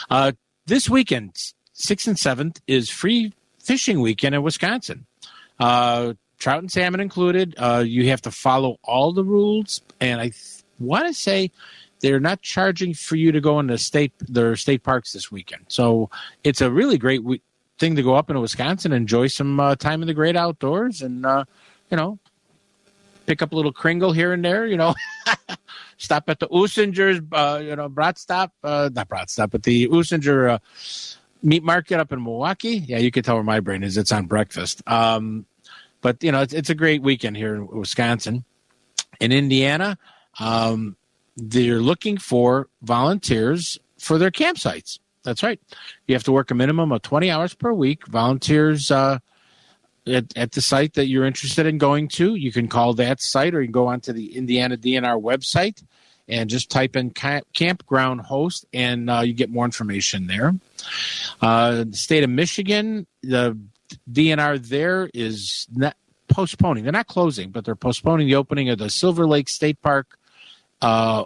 [0.08, 0.30] Uh,
[0.66, 1.34] this weekend,
[1.74, 5.06] 6th and 7th, is free fishing weekend in Wisconsin.
[5.58, 7.56] Uh, trout and salmon included.
[7.58, 10.30] Uh, you have to follow all the rules, and I
[10.78, 11.50] want to say
[12.00, 15.64] they're not charging for you to go into state their state parks this weekend.
[15.68, 16.10] So
[16.44, 17.22] it's a really great
[17.78, 21.24] thing to go up into Wisconsin, enjoy some uh, time in the great outdoors, and
[21.24, 21.44] uh,
[21.90, 22.18] you know,
[23.26, 24.66] pick up a little kringle here and there.
[24.66, 24.94] You know,
[25.96, 29.88] stop at the Usinger's, uh, you know, brat stop, uh, not brat stop, but the
[29.88, 30.58] Usinger uh,
[31.42, 32.78] meat market up in Milwaukee.
[32.78, 33.96] Yeah, you can tell where my brain is.
[33.96, 34.82] It's on breakfast.
[34.86, 35.46] Um,
[36.00, 38.44] but you know, it's, it's a great weekend here in Wisconsin.
[39.20, 39.98] In Indiana,
[40.38, 40.96] um,
[41.36, 44.98] they're looking for volunteers for their campsites.
[45.24, 45.60] That's right.
[46.06, 48.06] You have to work a minimum of 20 hours per week.
[48.06, 49.18] Volunteers uh,
[50.06, 53.54] at, at the site that you're interested in going to, you can call that site
[53.54, 55.82] or you can go onto the Indiana DNR website
[56.28, 60.54] and just type in camp, campground host and uh, you get more information there.
[61.40, 63.58] Uh, the state of Michigan, the
[64.10, 65.96] DNR there is not
[66.28, 66.84] postponing.
[66.84, 70.17] They're not closing, but they're postponing the opening of the Silver Lake State Park
[70.82, 71.24] uh,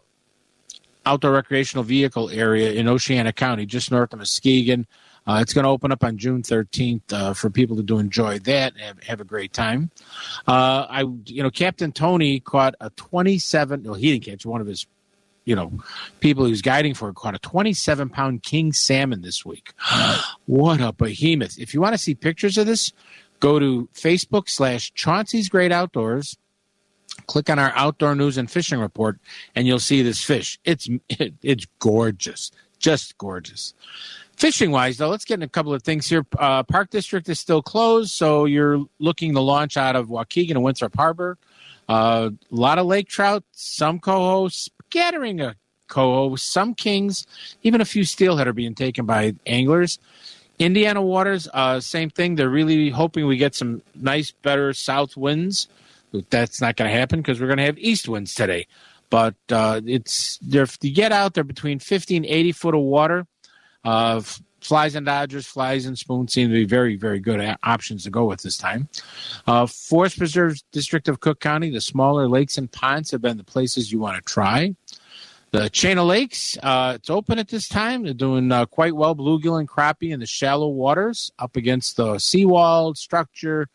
[1.05, 4.87] outdoor recreational vehicle area in Oceana County, just north of Muskegon.
[5.27, 8.41] Uh, it's going to open up on June 13th uh, for people to do enjoy
[8.41, 9.91] that and have, have a great time.
[10.49, 13.85] Uh, I, you know, Captain Tony caught a 27.
[13.85, 14.85] Well, he didn't catch one of his,
[15.45, 15.73] you know,
[16.19, 19.73] people was guiding for caught a 27 pound king salmon this week.
[20.47, 21.59] what a behemoth!
[21.59, 22.93] If you want to see pictures of this,
[23.39, 26.37] go to Facebook slash Chauncey's Great Outdoors.
[27.27, 29.19] Click on our outdoor news and fishing report,
[29.55, 30.59] and you'll see this fish.
[30.65, 33.75] It's it, it's gorgeous, just gorgeous.
[34.37, 36.27] Fishing wise, though, let's get in a couple of things here.
[36.39, 40.63] Uh, Park District is still closed, so you're looking to launch out of Waukegan and
[40.63, 41.39] Winthrop Harbor.
[41.89, 45.55] Uh, a lot of lake trout, some coho, scattering of
[45.89, 47.27] coho, some kings,
[47.63, 49.99] even a few steelhead are being taken by anglers.
[50.59, 52.35] Indiana waters, uh, same thing.
[52.35, 55.69] They're really hoping we get some nice, better south winds.
[56.31, 58.67] That's not going to happen because we're going to have east winds today.
[59.11, 63.27] But uh, it's they're, you get out there between 50 and 80 foot of water.
[63.85, 64.23] Uh,
[64.63, 68.25] flies and dodgers, flies and spoons seem to be very, very good options to go
[68.25, 68.89] with this time.
[69.47, 73.45] Uh, Forest Preserve District of Cook County, the smaller lakes and ponds have been the
[73.45, 74.75] places you want to try.
[75.51, 78.05] The chain of lakes, uh, it's open at this time.
[78.05, 79.15] They're doing uh, quite well.
[79.15, 83.69] Bluegill and crappie in the shallow waters, up against the seawall structure,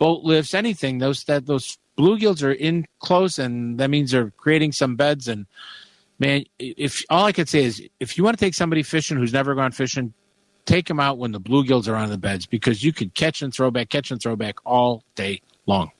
[0.00, 0.98] boat lifts, anything.
[0.98, 5.28] Those that those bluegills are in close, and that means they're creating some beds.
[5.28, 5.46] And
[6.18, 9.32] man, if all I could say is, if you want to take somebody fishing who's
[9.32, 10.12] never gone fishing,
[10.64, 13.54] take them out when the bluegills are on the beds because you could catch and
[13.54, 15.92] throw back, catch and throw back all day long.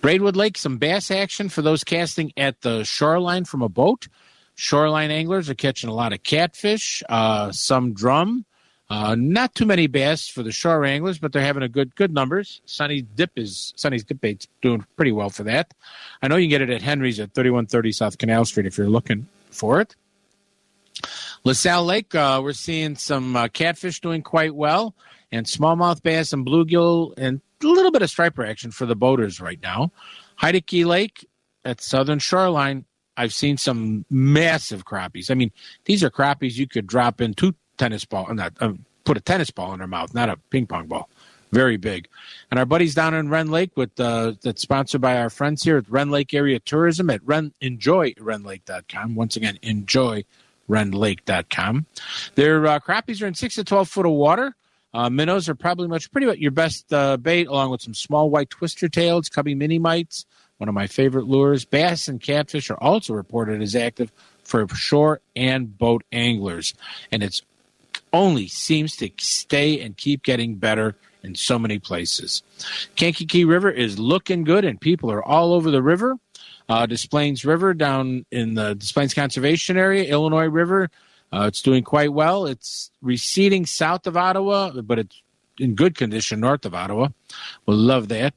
[0.00, 4.06] Braidwood Lake, some bass action for those casting at the shoreline from a boat.
[4.54, 8.44] Shoreline anglers are catching a lot of catfish, uh, some drum.
[8.88, 12.12] Uh, not too many bass for the shore anglers, but they're having a good good
[12.12, 12.60] numbers.
[12.66, 15.74] Sunny Dip is Sunny's Dip Bait's doing pretty well for that.
[16.22, 18.88] I know you can get it at Henry's at 3130 South Canal Street if you're
[18.88, 19.96] looking for it.
[21.44, 24.94] LaSalle Lake, uh, we're seeing some uh, catfish doing quite well,
[25.32, 29.40] and smallmouth bass and bluegill, and a little bit of striper action for the boaters
[29.40, 29.90] right now.
[30.40, 31.26] Heidecke Lake
[31.64, 32.84] at Southern Shoreline,
[33.16, 35.30] I've seen some massive crappies.
[35.30, 35.50] I mean,
[35.86, 38.72] these are crappies you could drop in two tennis ball, not uh,
[39.04, 41.08] put a tennis ball in her mouth, not a ping pong ball.
[41.52, 42.08] Very big.
[42.50, 45.76] And our buddies down in Rend Lake with uh, that's sponsored by our friends here
[45.78, 49.14] at Rend Lake Area Tourism at Rend, enjoy rendlake.com.
[49.14, 50.24] Once again, enjoy
[50.68, 51.86] rendlake.com.
[52.34, 54.54] Their uh, crappies are in 6 to 12 foot of water.
[54.92, 58.30] Uh, minnows are probably much pretty much your best uh, bait, along with some small
[58.30, 60.24] white twister tails, cubby mini mites,
[60.56, 61.64] one of my favorite lures.
[61.64, 64.10] Bass and catfish are also reported as active
[64.42, 66.72] for shore and boat anglers,
[67.12, 67.42] and it's
[68.16, 72.42] only seems to stay and keep getting better in so many places.
[72.96, 76.16] Kankakee River is looking good, and people are all over the river.
[76.68, 80.90] Uh, Des Plaines River down in the Des Plaines Conservation Area, Illinois River,
[81.32, 82.46] uh, it's doing quite well.
[82.46, 85.22] It's receding south of Ottawa, but it's
[85.58, 87.08] in good condition north of Ottawa.
[87.66, 88.34] We'll love that.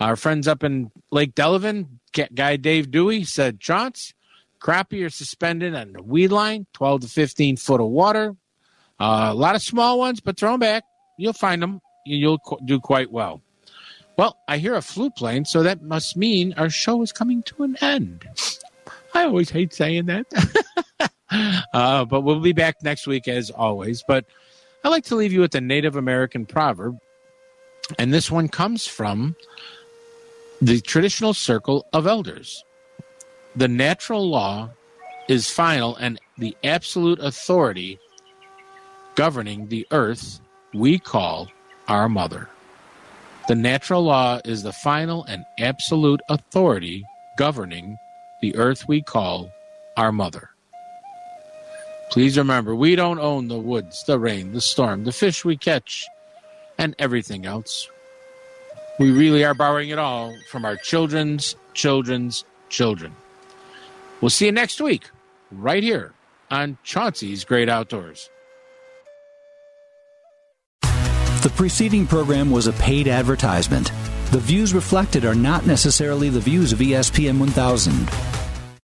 [0.00, 1.86] Our friends up in Lake Delavan,
[2.34, 4.12] guy Dave Dewey said, Chance,
[4.60, 8.36] crappie are suspended on the weed line, 12 to 15 foot of water.
[8.98, 10.84] Uh, a lot of small ones, but throw them back.
[11.18, 11.80] You'll find them.
[12.04, 13.42] You'll do quite well.
[14.16, 17.64] Well, I hear a flute playing, so that must mean our show is coming to
[17.64, 18.26] an end.
[19.14, 21.10] I always hate saying that.
[21.74, 24.02] uh, but we'll be back next week as always.
[24.06, 24.24] But
[24.84, 26.98] I like to leave you with a Native American proverb.
[27.98, 29.36] And this one comes from
[30.62, 32.64] the traditional circle of elders.
[33.54, 34.70] The natural law
[35.28, 37.98] is final and the absolute authority
[39.16, 40.40] governing the earth
[40.74, 41.48] we call
[41.88, 42.48] our mother.
[43.48, 47.04] The natural law is the final and absolute authority
[47.38, 47.96] governing
[48.42, 49.50] the earth we call
[49.96, 50.50] our mother.
[52.10, 56.06] Please remember, we don't own the woods, the rain, the storm, the fish we catch,
[56.78, 57.88] and everything else.
[58.98, 63.14] We really are borrowing it all from our children's children's children.
[64.20, 65.10] We'll see you next week,
[65.50, 66.12] right here
[66.50, 68.30] on Chauncey's Great Outdoors.
[71.46, 73.92] The preceding program was a paid advertisement.
[74.32, 78.35] The views reflected are not necessarily the views of ESPN 1000.